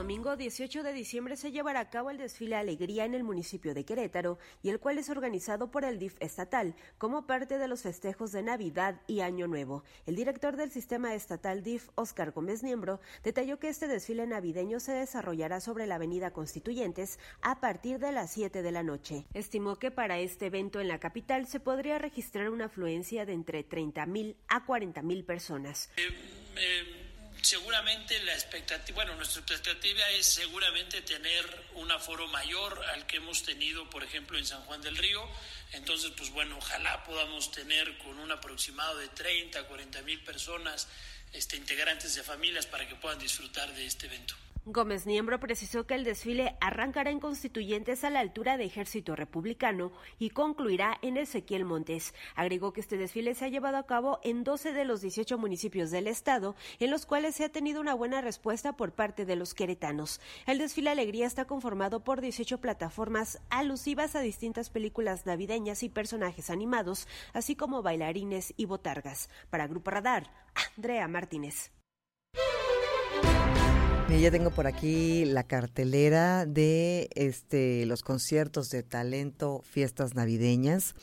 [0.00, 3.84] Domingo 18 de diciembre se llevará a cabo el desfile Alegría en el municipio de
[3.84, 8.32] Querétaro y el cual es organizado por el DIF estatal como parte de los festejos
[8.32, 9.84] de Navidad y Año Nuevo.
[10.06, 14.92] El director del sistema estatal DIF, Oscar Gómez Niembro, detalló que este desfile navideño se
[14.92, 19.26] desarrollará sobre la avenida Constituyentes a partir de las 7 de la noche.
[19.34, 23.64] Estimó que para este evento en la capital se podría registrar una afluencia de entre
[23.64, 25.90] 30 mil a 40 mil personas.
[25.98, 26.08] Eh,
[26.56, 26.99] eh,
[27.42, 33.42] seguramente la expectativa, bueno, nuestra expectativa es seguramente tener un aforo mayor al que hemos
[33.42, 35.28] tenido, por ejemplo, en San Juan del Río.
[35.72, 40.88] Entonces, pues bueno, ojalá podamos tener con un aproximado de 30, 40 mil personas,
[41.32, 44.34] este, integrantes de familias para que puedan disfrutar de este evento.
[44.72, 49.92] Gómez Niembro precisó que el desfile arrancará en Constituyentes a la altura de Ejército Republicano
[50.18, 52.14] y concluirá en Ezequiel Montes.
[52.34, 55.90] Agregó que este desfile se ha llevado a cabo en 12 de los 18 municipios
[55.90, 59.54] del estado, en los cuales se ha tenido una buena respuesta por parte de los
[59.54, 60.20] queretanos.
[60.46, 66.50] El desfile Alegría está conformado por 18 plataformas alusivas a distintas películas navideñas y personajes
[66.50, 69.30] animados, así como bailarines y botargas.
[69.50, 70.30] Para Grupo Radar,
[70.76, 71.72] Andrea Martínez.
[74.18, 80.94] Ya tengo por aquí la cartelera de este los conciertos de talento, fiestas navideñas.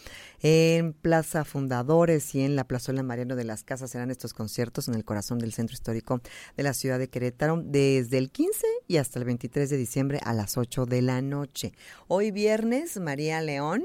[0.41, 4.93] En Plaza Fundadores y en la Plazuela Mariano de las Casas serán estos conciertos en
[4.93, 6.22] el corazón del centro histórico
[6.56, 10.34] de la ciudad de Querétaro desde el 15 y hasta el 23 de diciembre a
[10.34, 11.74] las 8 de la noche.
[12.08, 13.84] Hoy viernes, María León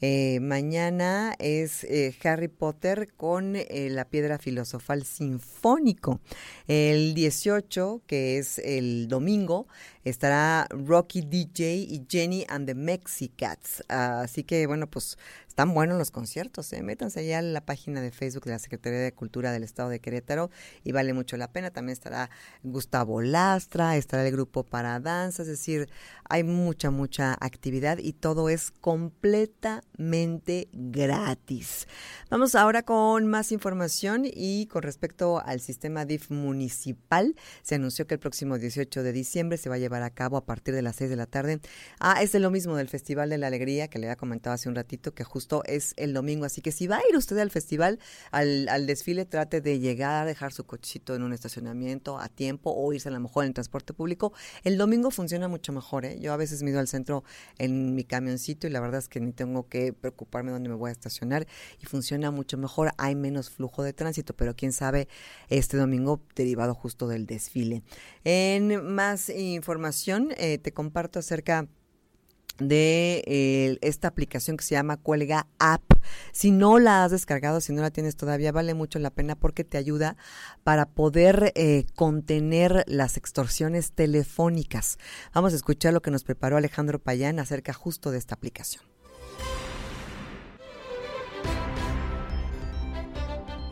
[0.00, 6.20] eh, mañana es eh, Harry Potter con eh, la piedra filosofal sinfónico.
[6.68, 9.66] El 18, que es el domingo,
[10.10, 13.82] estará Rocky DJ y Jenny and the Mexicats.
[13.88, 15.18] así que, bueno, pues
[15.56, 16.82] están buenos los conciertos, ¿eh?
[16.82, 20.00] métanse ya en la página de Facebook de la Secretaría de Cultura del Estado de
[20.00, 20.50] Querétaro
[20.84, 21.70] y vale mucho la pena.
[21.70, 22.28] También estará
[22.62, 25.88] Gustavo Lastra, estará el grupo para danza, es decir,
[26.28, 31.88] hay mucha, mucha actividad y todo es completamente gratis.
[32.28, 38.12] Vamos ahora con más información y con respecto al sistema DIF municipal, se anunció que
[38.12, 40.96] el próximo 18 de diciembre se va a llevar a cabo a partir de las
[40.96, 41.60] 6 de la tarde.
[42.00, 44.68] Ah, es de lo mismo del Festival de la Alegría que le había comentado hace
[44.68, 46.44] un ratito, que justo es el domingo.
[46.44, 47.98] Así que si va a ir usted al festival,
[48.30, 52.92] al, al desfile, trate de llegar, dejar su cochecito en un estacionamiento a tiempo o
[52.92, 54.32] irse a lo mejor en transporte público.
[54.64, 56.04] El domingo funciona mucho mejor.
[56.04, 56.18] ¿eh?
[56.20, 57.24] Yo a veces me ido al centro
[57.58, 60.90] en mi camioncito y la verdad es que ni tengo que preocuparme dónde me voy
[60.90, 61.46] a estacionar
[61.80, 62.92] y funciona mucho mejor.
[62.98, 65.08] Hay menos flujo de tránsito, pero quién sabe
[65.48, 67.82] este domingo derivado justo del desfile.
[68.24, 69.85] En más información,
[70.36, 71.68] eh, te comparto acerca
[72.58, 75.82] de eh, esta aplicación que se llama Cuelga App.
[76.32, 79.64] Si no la has descargado, si no la tienes todavía, vale mucho la pena porque
[79.64, 80.16] te ayuda
[80.64, 84.98] para poder eh, contener las extorsiones telefónicas.
[85.34, 88.84] Vamos a escuchar lo que nos preparó Alejandro Payán acerca justo de esta aplicación.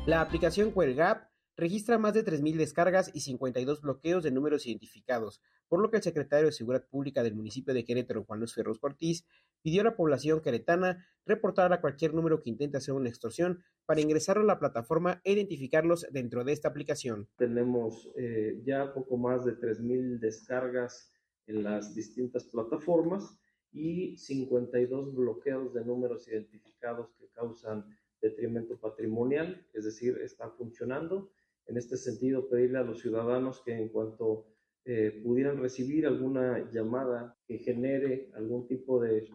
[0.06, 5.40] La aplicación Cuelga App registra más de 3.000 descargas y 52 bloqueos de números identificados,
[5.68, 8.78] por lo que el secretario de Seguridad Pública del municipio de Querétaro, Juan Luis Ferros
[8.78, 9.24] Cortiz,
[9.62, 14.00] pidió a la población queretana reportar a cualquier número que intente hacer una extorsión para
[14.00, 17.28] ingresar a la plataforma e identificarlos dentro de esta aplicación.
[17.36, 21.12] Tenemos eh, ya poco más de 3.000 descargas
[21.46, 23.38] en las distintas plataformas
[23.72, 27.84] y 52 bloqueos de números identificados que causan
[28.20, 31.30] detrimento patrimonial, es decir, está funcionando
[31.66, 34.46] en este sentido, pedirle a los ciudadanos que en cuanto
[34.84, 39.26] eh, pudieran recibir alguna llamada que genere algún tipo de,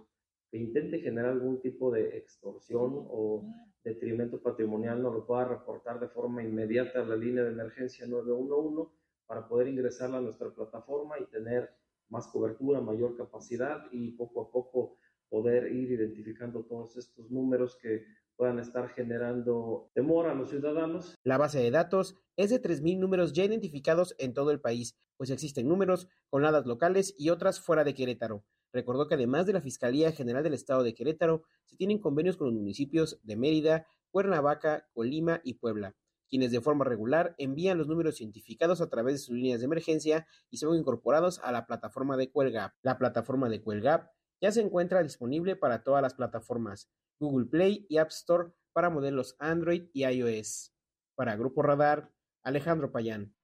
[0.51, 3.43] que intente generar algún tipo de extorsión o
[3.83, 8.91] detrimento patrimonial, nos lo pueda reportar de forma inmediata a la línea de emergencia 911
[9.25, 11.69] para poder ingresar a nuestra plataforma y tener
[12.09, 14.97] más cobertura, mayor capacidad y poco a poco
[15.29, 18.03] poder ir identificando todos estos números que
[18.39, 21.13] puedan estar generando temor a los ciudadanos.
[21.25, 25.29] La base de datos es de 3.000 números ya identificados en todo el país, pues
[25.29, 28.45] existen números con ladas locales y otras fuera de Querétaro.
[28.71, 32.47] Recordó que además de la Fiscalía General del Estado de Querétaro, se tienen convenios con
[32.47, 35.93] los municipios de Mérida, Cuernavaca, Colima y Puebla,
[36.29, 40.27] quienes de forma regular envían los números identificados a través de sus líneas de emergencia
[40.49, 42.71] y son incorporados a la plataforma de Cuelgap.
[42.83, 46.89] La plataforma de Cuelgap ya se encuentra disponible para todas las plataformas.
[47.19, 50.73] Google Play y App Store para modelos Android y iOS.
[51.15, 52.11] Para Grupo Radar,
[52.43, 53.35] Alejandro Payán.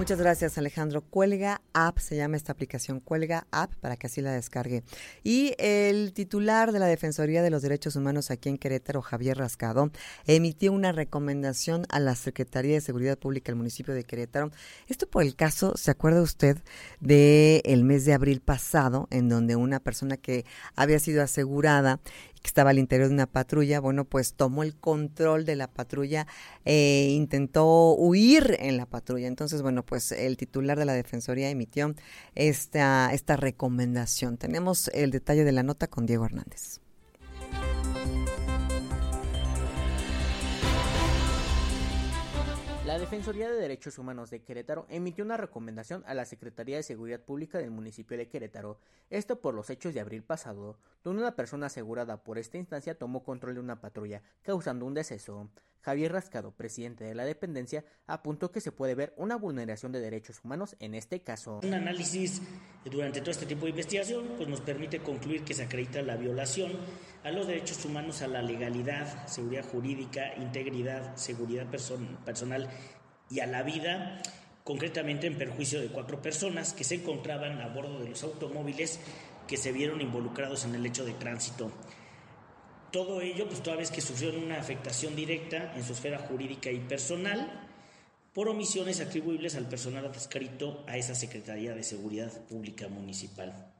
[0.00, 1.02] Muchas gracias, Alejandro.
[1.02, 4.82] Cuelga App, se llama esta aplicación Cuelga App, para que así la descargue.
[5.22, 9.90] Y el titular de la Defensoría de los Derechos Humanos aquí en Querétaro, Javier Rascado,
[10.26, 14.50] emitió una recomendación a la Secretaría de Seguridad Pública del municipio de Querétaro.
[14.88, 16.56] Esto por el caso, ¿se acuerda usted
[17.00, 22.00] del el mes de abril pasado, en donde una persona que había sido asegurada
[22.42, 26.26] que estaba al interior de una patrulla, bueno, pues tomó el control de la patrulla
[26.64, 29.26] e intentó huir en la patrulla.
[29.28, 31.94] Entonces, bueno, pues el titular de la Defensoría emitió
[32.34, 34.36] esta, esta recomendación.
[34.38, 36.80] Tenemos el detalle de la nota con Diego Hernández.
[42.86, 47.20] La Defensoría de Derechos Humanos de Querétaro emitió una recomendación a la Secretaría de Seguridad
[47.20, 48.78] Pública del municipio de Querétaro,
[49.10, 53.22] esto por los hechos de abril pasado, donde una persona asegurada por esta instancia tomó
[53.22, 55.50] control de una patrulla, causando un deceso.
[55.82, 60.40] Javier Rascado, presidente de la dependencia, apuntó que se puede ver una vulneración de derechos
[60.42, 61.60] humanos en este caso.
[61.62, 62.40] Un análisis
[62.90, 66.72] durante todo este tipo de investigación pues nos permite concluir que se acredita la violación
[67.22, 72.68] a los derechos humanos, a la legalidad, seguridad jurídica, integridad, seguridad personal
[73.30, 74.22] y a la vida,
[74.64, 79.00] concretamente en perjuicio de cuatro personas que se encontraban a bordo de los automóviles
[79.46, 81.70] que se vieron involucrados en el hecho de tránsito.
[82.90, 86.80] Todo ello, pues toda vez que sufrieron una afectación directa en su esfera jurídica y
[86.80, 87.68] personal
[88.32, 93.72] por omisiones atribuibles al personal adscrito a esa Secretaría de Seguridad Pública Municipal.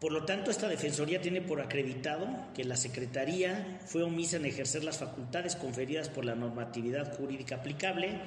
[0.00, 4.84] Por lo tanto, esta Defensoría tiene por acreditado que la Secretaría fue omisa en ejercer
[4.84, 8.20] las facultades conferidas por la normatividad jurídica aplicable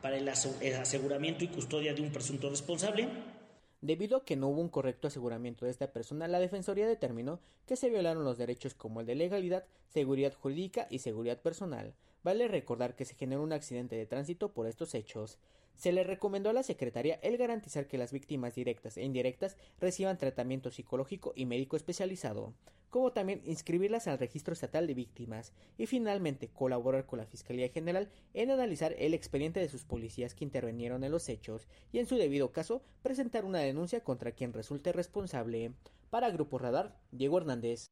[0.00, 3.08] para el aseguramiento y custodia de un presunto responsable
[3.80, 7.76] Debido a que no hubo un correcto aseguramiento de esta persona, la Defensoría determinó que
[7.76, 11.94] se violaron los derechos como el de legalidad, seguridad jurídica y seguridad personal.
[12.24, 15.38] Vale recordar que se generó un accidente de tránsito por estos hechos.
[15.78, 20.18] Se le recomendó a la Secretaría el garantizar que las víctimas directas e indirectas reciban
[20.18, 22.52] tratamiento psicológico y médico especializado
[22.90, 28.10] como también inscribirlas al registro estatal de víctimas y finalmente colaborar con la Fiscalía General
[28.34, 32.16] en analizar el expediente de sus policías que intervinieron en los hechos y en su
[32.16, 35.72] debido caso presentar una denuncia contra quien resulte responsable.
[36.10, 37.90] Para Grupo Radar, Diego Hernández.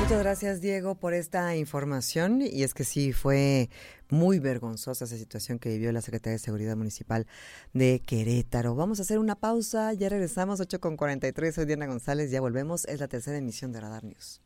[0.00, 2.42] Muchas gracias Diego por esta información.
[2.42, 3.70] Y es que sí fue
[4.10, 7.26] muy vergonzosa esa situación que vivió la Secretaría de Seguridad Municipal
[7.72, 8.74] de Querétaro.
[8.74, 12.84] Vamos a hacer una pausa, ya regresamos 8 con 43, soy Diana González, ya volvemos,
[12.84, 14.43] es la tercera emisión de Radar News.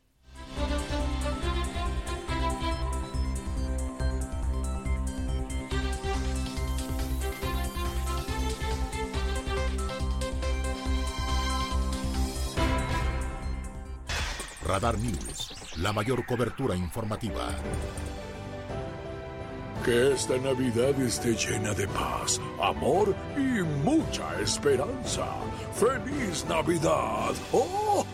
[14.69, 17.49] Radar News, la mayor cobertura informativa.
[19.83, 25.25] Que esta Navidad esté llena de paz, amor y mucha esperanza.
[25.73, 27.33] ¡Feliz Navidad!
[27.51, 28.05] ¡Oh,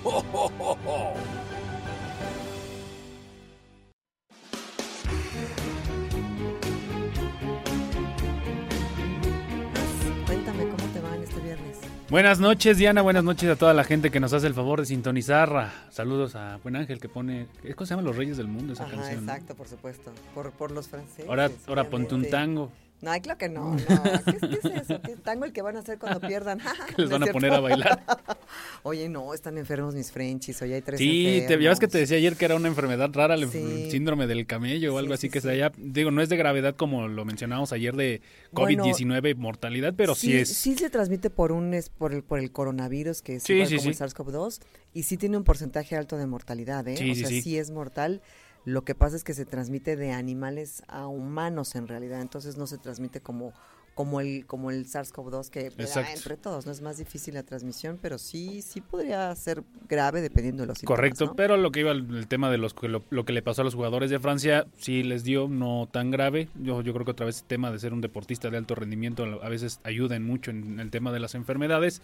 [12.14, 13.02] Buenas noches, Diana.
[13.02, 15.72] Buenas noches a toda la gente que nos hace el favor de sintonizar.
[15.90, 17.48] Saludos a Buen Ángel que pone.
[17.74, 19.24] ¿Cómo se llama Los Reyes del Mundo esa Ajá, canción?
[19.24, 20.12] Exacto, por supuesto.
[20.32, 21.28] Por, por los franceses.
[21.28, 22.70] Ahora, ahora ponte un tango.
[23.00, 23.74] No, claro que no.
[23.74, 23.78] no.
[23.78, 25.00] ¿Qué, es eso?
[25.02, 26.58] ¿Qué tango el que van a hacer cuando pierdan?
[26.96, 28.02] ¿Qué les van a poner a bailar?
[28.82, 30.60] Oye, no, están enfermos mis Frenchies.
[30.62, 33.34] Hoy hay tres Sí, te te que te decía ayer que era una enfermedad rara,
[33.34, 33.50] el
[33.90, 35.72] síndrome del camello o algo así que se haya.
[35.76, 38.22] Digo, no es de gravedad como lo mencionábamos ayer de
[38.52, 40.52] COVID-19 mortalidad, pero sí, es.
[40.54, 43.88] Sí se transmite por un es por el por el coronavirus que es igual como
[43.88, 44.60] el SARS-CoV-2
[44.92, 46.94] y sí tiene un porcentaje alto de mortalidad, ¿eh?
[46.94, 48.22] o sea, sí es mortal.
[48.64, 52.66] Lo que pasa es que se transmite de animales a humanos en realidad, entonces no
[52.66, 53.52] se transmite como
[53.94, 55.72] como el como el SARS-CoV-2 que
[56.12, 60.62] entre todos no es más difícil la transmisión, pero sí sí podría ser grave dependiendo
[60.62, 60.98] de los síntomas.
[60.98, 63.64] Correcto, pero lo que iba el, tema de los lo, lo, que le pasó a
[63.64, 66.48] los jugadores de Francia sí les dio no tan grave.
[66.60, 69.24] Yo yo creo que otra vez el tema de ser un deportista de alto rendimiento
[69.42, 72.02] a veces ayuda en mucho en el tema de las enfermedades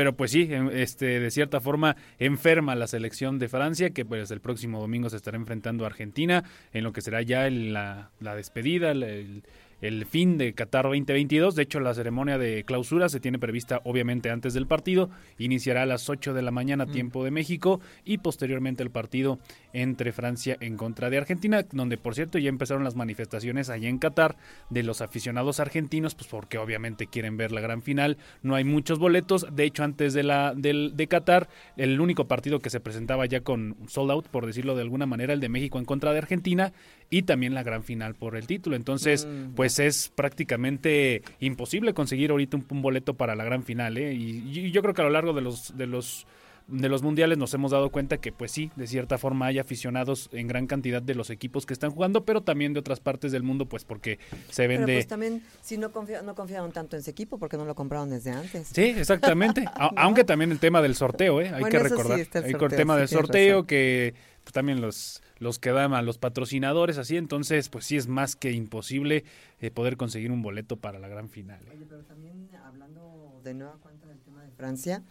[0.00, 4.30] pero pues sí, em, este, de cierta forma enferma la selección de Francia, que pues
[4.30, 6.42] el próximo domingo se estará enfrentando a Argentina,
[6.72, 9.44] en lo que será ya la, la despedida, el,
[9.80, 11.54] el fin de Qatar 2022.
[11.54, 15.10] De hecho, la ceremonia de clausura se tiene prevista obviamente antes del partido.
[15.38, 16.92] Iniciará a las 8 de la mañana mm.
[16.92, 19.38] tiempo de México y posteriormente el partido
[19.72, 23.98] entre Francia en contra de Argentina, donde por cierto ya empezaron las manifestaciones allá en
[23.98, 24.36] Qatar
[24.68, 28.18] de los aficionados argentinos, pues porque obviamente quieren ver la gran final.
[28.42, 29.46] No hay muchos boletos.
[29.52, 33.40] De hecho, antes de la del, de Qatar, el único partido que se presentaba ya
[33.40, 36.72] con sold out, por decirlo de alguna manera, el de México en contra de Argentina
[37.10, 38.76] y también la gran final por el título.
[38.76, 39.54] Entonces, mm.
[39.54, 43.98] pues es prácticamente imposible conseguir ahorita un, boleto para la gran final.
[43.98, 44.14] ¿eh?
[44.14, 46.26] Y, y, yo creo que a lo largo de los, de los
[46.70, 50.30] de los mundiales nos hemos dado cuenta que pues sí, de cierta forma hay aficionados
[50.32, 53.42] en gran cantidad de los equipos que están jugando, pero también de otras partes del
[53.42, 54.18] mundo pues porque
[54.50, 54.86] se vende...
[54.86, 55.90] Pero pues también si no,
[56.24, 58.68] no confiaron tanto en ese equipo porque no lo compraron desde antes.
[58.68, 59.64] Sí, exactamente,
[59.96, 61.50] aunque también el tema del sorteo, ¿eh?
[61.52, 62.20] hay que recordar.
[62.20, 67.16] el, el tema del sorteo que pues, también los los que dan los patrocinadores así,
[67.16, 69.24] entonces pues sí es más que imposible
[69.58, 71.60] eh, poder conseguir un boleto para la gran final.
[71.72, 75.02] Oye, pero también hablando de nueva cuenta tema de Francia,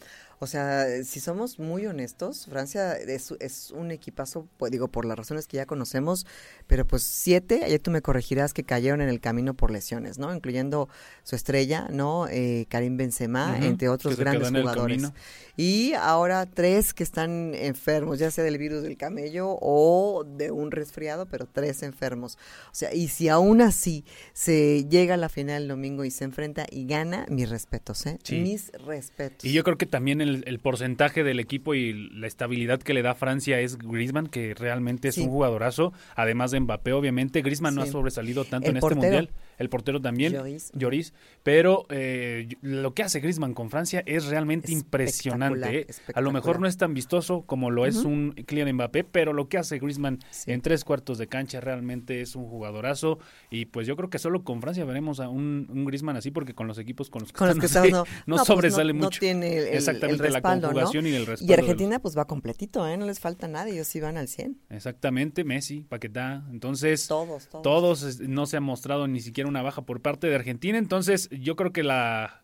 [0.41, 5.17] o sea, si somos muy honestos, Francia es, es, un equipazo, pues digo, por las
[5.17, 6.25] razones que ya conocemos,
[6.65, 10.33] pero pues siete, ayer tú me corregirás que cayeron en el camino por lesiones, ¿no?
[10.33, 10.87] Incluyendo
[11.23, 12.27] su estrella, ¿no?
[12.29, 15.11] Eh, Karim Benzema, entre otros grandes jugadores.
[15.57, 20.71] Y ahora tres que están enfermos, ya sea del virus del camello o de un
[20.71, 22.37] resfriado, pero tres enfermos.
[22.71, 26.23] O sea, y si aún así se llega a la final el domingo y se
[26.23, 28.17] enfrenta y gana, mis respetos, ¿eh?
[28.31, 29.43] Mis respetos.
[29.43, 33.01] Y yo creo que también el, el, porcentaje del equipo y la estabilidad que le
[33.01, 37.41] da Francia es Griezmann, que realmente es un jugadorazo, además de Mbappé, obviamente.
[37.41, 40.33] Griezmann no ha sobresalido tanto en este mundial el portero también,
[40.73, 41.13] Lloris,
[41.43, 45.81] pero eh, lo que hace Griezmann con Francia es realmente impresionante.
[45.81, 45.87] ¿eh?
[46.13, 49.49] A lo mejor no es tan vistoso como lo es un Kylian Mbappé, pero lo
[49.49, 53.19] que hace Griezmann en tres cuartos de cancha realmente es un jugadorazo.
[53.49, 56.53] Y pues yo creo que solo con Francia veremos a un, un Griezmann así porque
[56.53, 59.07] con los equipos con los que, están, no, no, pues, sobresale mucho.
[59.07, 61.53] No tiene el, Exactamente la conjugación y el respaldo.
[61.53, 62.97] Y Argentina pues va completito, ¿eh?
[62.97, 64.59] no les falta nada, ellos sí van al 100.
[64.69, 67.63] Exactamente, Messi, Paquetá, entonces todos, todos.
[67.63, 70.77] todos no se ha mostrado ni siquiera una baja por parte de Argentina.
[70.77, 72.41] Entonces, yo creo que la,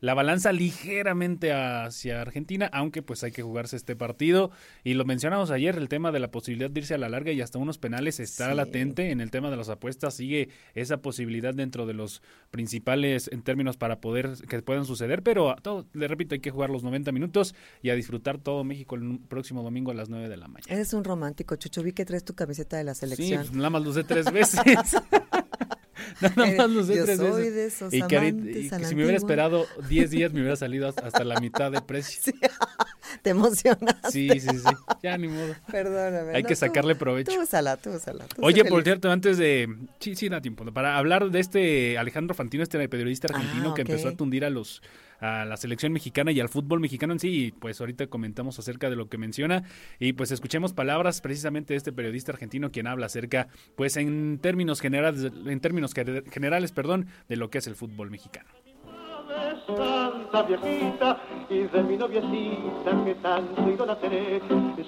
[0.00, 4.50] la balanza ligeramente hacia Argentina, aunque pues hay que jugarse este partido.
[4.84, 7.40] Y lo mencionamos ayer, el tema de la posibilidad de irse a la larga y
[7.40, 9.10] hasta unos penales está latente.
[9.10, 13.76] En el tema de las apuestas sigue esa posibilidad dentro de los principales en términos
[13.76, 15.22] para poder que puedan suceder.
[15.22, 18.96] Pero todo, le repito, hay que jugar los 90 minutos y a disfrutar todo México
[18.96, 20.72] el próximo domingo a las 9 de la mañana.
[20.72, 21.82] Eres un romántico, Chucho.
[21.82, 23.44] Vi que traes tu camiseta de la selección.
[23.44, 24.60] Sí, pues, nada más lo sé tres veces.
[26.36, 27.82] Nada más los sé tres veces.
[27.92, 31.80] y, que, si me hubiera esperado 10 días me hubiera salido hasta la mitad de
[31.82, 32.32] precio.
[33.22, 34.10] te emocionaste.
[34.10, 34.74] Sí, sí, sí.
[35.02, 35.54] Ya ni modo.
[35.70, 36.34] Perdóname.
[36.34, 37.32] Hay que sacarle provecho.
[37.32, 38.26] Tú úsala, tú úsala.
[38.40, 39.74] Oye, por cierto, antes de...
[40.00, 40.64] Sí, sí, da tiempo.
[40.72, 44.50] Para hablar de este Alejandro Fantino, este periodista argentino ah, que empezó a tundir a
[44.50, 44.82] los
[45.20, 47.46] a la selección mexicana y al fútbol mexicano en sí.
[47.46, 49.64] Y pues ahorita comentamos acerca de lo que menciona
[49.98, 54.80] y pues escuchemos palabras precisamente de este periodista argentino quien habla acerca, pues en términos
[54.80, 58.48] generales, en términos generales, perdón, de lo que es el fútbol mexicano
[59.66, 64.42] santa viejita y de mi noviecita que tanto idolatré.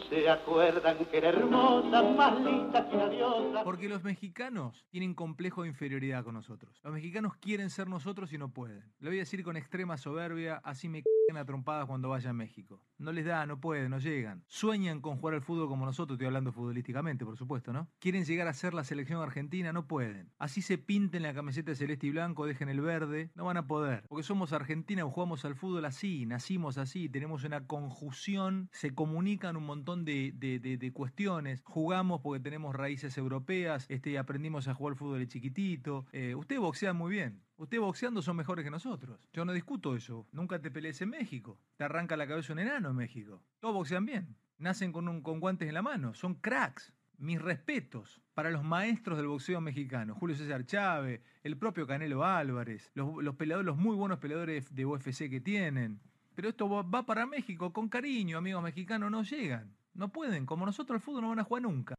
[0.09, 3.65] Se acuerdan que era hermosa, más linda que una diosa.
[3.65, 6.81] Porque los mexicanos tienen complejo de inferioridad con nosotros.
[6.83, 8.83] Los mexicanos quieren ser nosotros y no pueden.
[9.01, 11.03] Lo voy a decir con extrema soberbia, así me
[11.37, 12.81] a trompadas cuando vaya a México.
[12.97, 14.45] No les da, no pueden, no llegan.
[14.47, 17.89] Sueñan con jugar al fútbol como nosotros, estoy hablando futbolísticamente, por supuesto, ¿no?
[17.99, 20.33] Quieren llegar a ser la selección argentina, no pueden.
[20.39, 24.05] Así se pinten la camiseta celeste y blanco, dejen el verde, no van a poder.
[24.09, 29.67] Porque somos Argentina jugamos al fútbol así, nacimos así, tenemos una conjunción, se comunican un
[29.67, 31.61] montón de, de, cuestiones.
[31.65, 36.07] Jugamos porque tenemos raíces europeas, este, aprendimos a jugar al fútbol de chiquitito.
[36.13, 37.43] Eh, usted boxea muy bien.
[37.59, 39.29] Ustedes boxeando son mejores que nosotros.
[39.33, 40.29] Yo no discuto eso.
[40.31, 41.59] Nunca te pelees en México.
[41.77, 43.43] Te arranca la cabeza un enano en México.
[43.59, 44.37] Todos boxean bien.
[44.59, 46.15] Nacen con, un, con guantes en la mano.
[46.15, 46.93] Son cracks.
[47.17, 50.15] Mis respetos para los maestros del boxeo mexicano.
[50.15, 55.29] Julio César Chávez, el propio Canelo Álvarez, los, peleadores, los muy buenos peleadores de UFC
[55.29, 56.01] que tienen.
[56.37, 59.75] Pero esto va para México con cariño, amigos mexicanos, no llegan.
[59.95, 61.97] No pueden, como nosotros el fútbol no van a jugar nunca.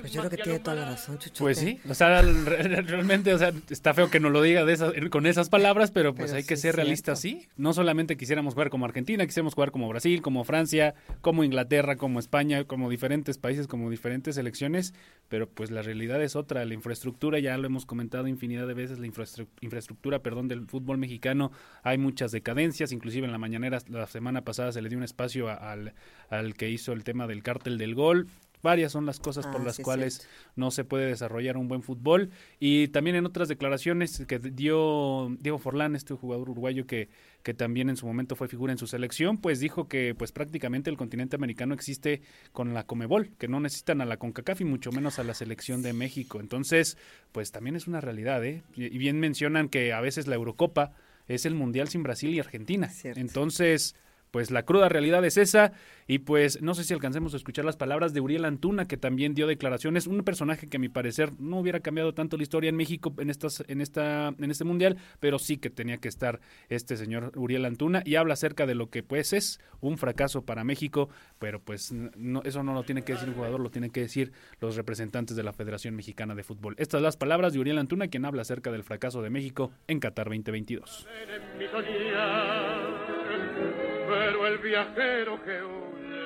[0.00, 1.40] Pues yo creo que tiene toda la razón, Chuchote.
[1.40, 4.92] Pues sí, o sea, realmente, o sea, está feo que no lo diga de esas,
[5.10, 7.48] con esas palabras, pero pues hay que ser realistas, sí.
[7.56, 12.18] No solamente quisiéramos jugar como Argentina, quisiéramos jugar como Brasil, como Francia, como Inglaterra, como
[12.18, 14.94] España, como diferentes países, como diferentes selecciones,
[15.28, 16.64] pero pues la realidad es otra.
[16.64, 21.52] La infraestructura, ya lo hemos comentado infinidad de veces, la infraestructura, perdón, del fútbol mexicano,
[21.82, 25.48] hay muchas decadencias, inclusive en la mañanera la semana pasada se le dio un espacio
[25.48, 25.94] al,
[26.28, 28.28] al que hizo el tema del cártel del gol,
[28.62, 32.30] Varias son las cosas por ah, las cuales no se puede desarrollar un buen fútbol.
[32.58, 37.08] Y también en otras declaraciones que dio Diego Forlán, este jugador uruguayo que,
[37.42, 40.90] que también en su momento fue figura en su selección, pues dijo que pues prácticamente
[40.90, 44.92] el continente americano existe con la Comebol, que no necesitan a la CONCACAF y mucho
[44.92, 46.40] menos a la selección de México.
[46.40, 46.96] Entonces,
[47.32, 48.62] pues también es una realidad, ¿eh?
[48.74, 50.92] Y bien mencionan que a veces la Eurocopa
[51.28, 52.90] es el Mundial sin Brasil y Argentina.
[53.04, 53.94] Entonces,
[54.36, 55.72] pues la cruda realidad es esa
[56.06, 59.32] y pues no sé si alcancemos a escuchar las palabras de Uriel Antuna que también
[59.32, 62.76] dio declaraciones, un personaje que a mi parecer no hubiera cambiado tanto la historia en
[62.76, 66.98] México en estas en esta en este mundial, pero sí que tenía que estar este
[66.98, 71.08] señor Uriel Antuna y habla acerca de lo que pues es un fracaso para México,
[71.38, 74.32] pero pues no, eso no lo tiene que decir un jugador, lo tienen que decir
[74.60, 76.74] los representantes de la Federación Mexicana de Fútbol.
[76.76, 79.98] Estas son las palabras de Uriel Antuna quien habla acerca del fracaso de México en
[79.98, 81.06] Qatar 2022.
[84.08, 85.60] Pero el viajero que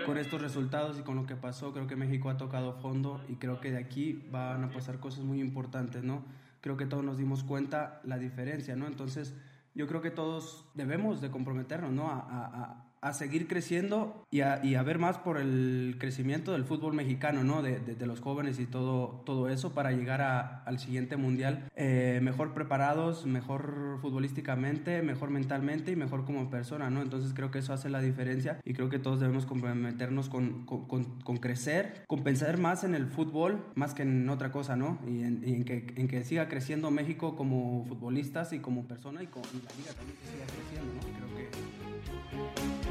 [0.06, 3.36] con estos resultados y con lo que pasó, creo que México ha tocado fondo y
[3.36, 6.24] creo que de aquí van a pasar cosas muy importantes, ¿no?
[6.60, 8.86] Creo que todos nos dimos cuenta la diferencia, ¿no?
[8.86, 9.34] Entonces,
[9.74, 12.10] yo creo que todos debemos de comprometernos, ¿no?
[12.10, 16.92] a, a seguir creciendo y a, y a, ver más por el crecimiento del fútbol
[16.92, 17.62] mexicano, ¿no?
[17.62, 22.20] De, de, los jóvenes y todo, todo eso para llegar a, al siguiente mundial eh,
[22.22, 27.00] mejor preparados, mejor futbolísticamente, mejor mentalmente y mejor como persona, ¿no?
[27.00, 30.86] Entonces creo que eso hace la diferencia y creo que todos debemos comprometernos con, con,
[30.86, 34.98] con, crecer, con pensar más en el fútbol más que en otra cosa, ¿no?
[35.06, 39.22] Y en, y en, que, en que siga creciendo México como futbolistas y como persona
[39.22, 41.09] y, con, y la liga también que siga creciendo, ¿no?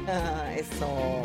[0.06, 1.22] Creo Eso.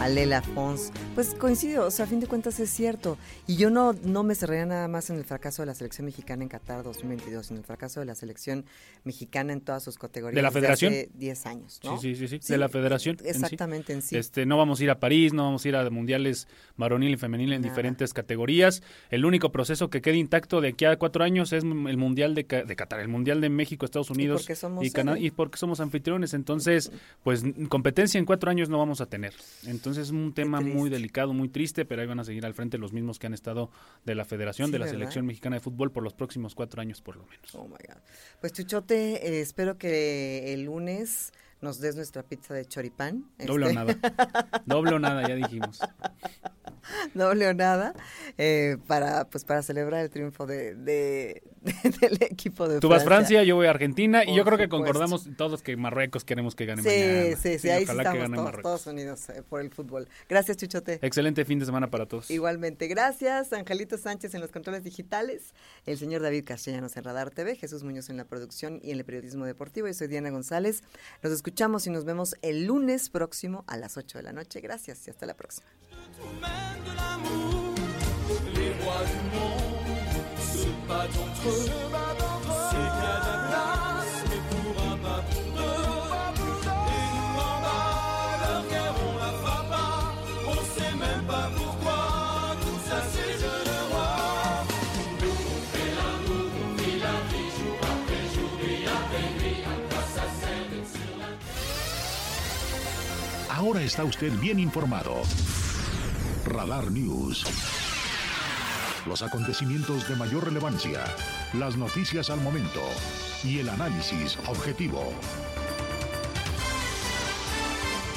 [0.00, 0.92] Alela Fons.
[1.14, 3.16] Pues coincido, o sea, a fin de cuentas es cierto.
[3.46, 6.42] Y yo no, no me cerraría nada más en el fracaso de la selección mexicana
[6.42, 8.66] en Qatar 2022, en el fracaso de la selección
[9.04, 10.36] mexicana en todas sus categorías.
[10.36, 10.92] ¿De la federación?
[10.92, 11.98] Hace 10 años, ¿no?
[11.98, 13.16] Sí, sí, sí, sí, de la federación.
[13.24, 14.16] Exactamente, en sí.
[14.16, 17.16] Este, no vamos a ir a París, no vamos a ir a mundiales varonil y
[17.16, 17.70] femenil en nada.
[17.70, 18.82] diferentes categorías.
[19.10, 22.42] El único proceso que quede intacto de aquí a cuatro años es el mundial de,
[22.44, 25.56] de Qatar, el mundial de México, Estados Unidos y porque somos, y, Canadá, y porque
[25.56, 26.34] somos anfitriones.
[26.34, 26.92] Entonces,
[27.22, 29.32] pues competencia en cuatro años no vamos a tener.
[29.66, 32.78] Entonces es un tema muy delicado, muy triste, pero ahí van a seguir al frente
[32.78, 33.70] los mismos que han estado
[34.04, 34.98] de la Federación, sí, de la ¿verdad?
[34.98, 37.54] Selección Mexicana de Fútbol por los próximos cuatro años por lo menos.
[37.54, 38.00] Oh my God.
[38.40, 43.24] Pues Chuchote, eh, espero que el lunes nos des nuestra pizza de choripán.
[43.38, 43.78] Doble este.
[43.78, 44.62] o nada.
[44.66, 45.80] Doble o nada, ya dijimos.
[47.14, 47.94] doble o nada
[48.38, 52.96] eh, para pues para celebrar el triunfo de, de, de del equipo de Tú Francia.
[52.96, 56.24] vas Francia, yo voy a Argentina Por y yo creo que concordamos todos que Marruecos
[56.24, 57.36] queremos que gane sí, mañana.
[57.36, 60.08] Sí, sí, sí, ahí estamos todos, todos, unidos eh, por el fútbol.
[60.28, 60.98] Gracias, Chuchote.
[61.02, 62.30] Excelente fin de semana para todos.
[62.30, 63.52] Igualmente, gracias.
[63.52, 65.54] Angelito Sánchez en los controles digitales,
[65.86, 69.04] el señor David Castellanos en Radar TV, Jesús Muñoz en la producción y en el
[69.04, 69.86] periodismo deportivo.
[69.86, 70.82] Yo soy Diana González.
[71.22, 74.60] Nos escuchamos y nos vemos el lunes próximo a las 8 de la noche.
[74.60, 75.66] Gracias y hasta la próxima.
[103.66, 105.22] Ahora está usted bien informado.
[106.56, 107.44] Radar News.
[109.04, 111.04] Los acontecimientos de mayor relevancia,
[111.52, 112.80] las noticias al momento
[113.44, 115.12] y el análisis objetivo.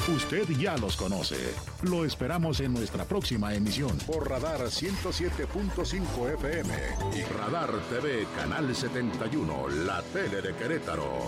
[0.08, 1.54] Usted ya los conoce.
[1.82, 6.74] Lo esperamos en nuestra próxima emisión por Radar 107.5 FM
[7.18, 11.26] y Radar TV Canal 71, la tele de Querétaro.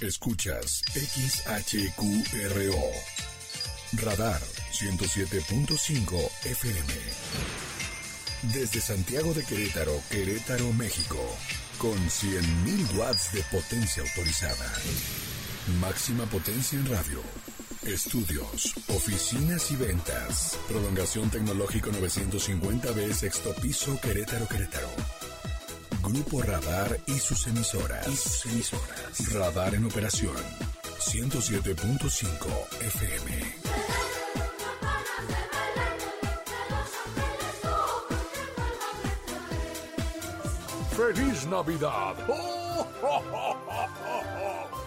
[0.00, 2.74] Escuchas XHQRO.
[4.04, 4.40] Radar
[4.72, 6.94] 107.5 FM.
[8.52, 11.16] Desde Santiago de Querétaro, Querétaro, México.
[11.78, 14.70] Con 100.000 watts de potencia autorizada.
[15.80, 17.22] Máxima potencia en radio.
[17.86, 20.58] Estudios, oficinas y ventas.
[20.68, 24.90] Prolongación tecnológico 950B, sexto piso, Querétaro, Querétaro.
[26.08, 28.06] Grupo Radar y sus emisoras.
[28.06, 29.32] Y sus emisoras.
[29.32, 30.36] Radar en operación.
[31.00, 32.46] 107.5
[32.80, 33.56] FM.
[40.96, 42.14] ¡Feliz Navidad!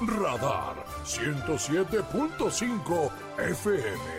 [0.02, 4.19] Radar 107.5 FM.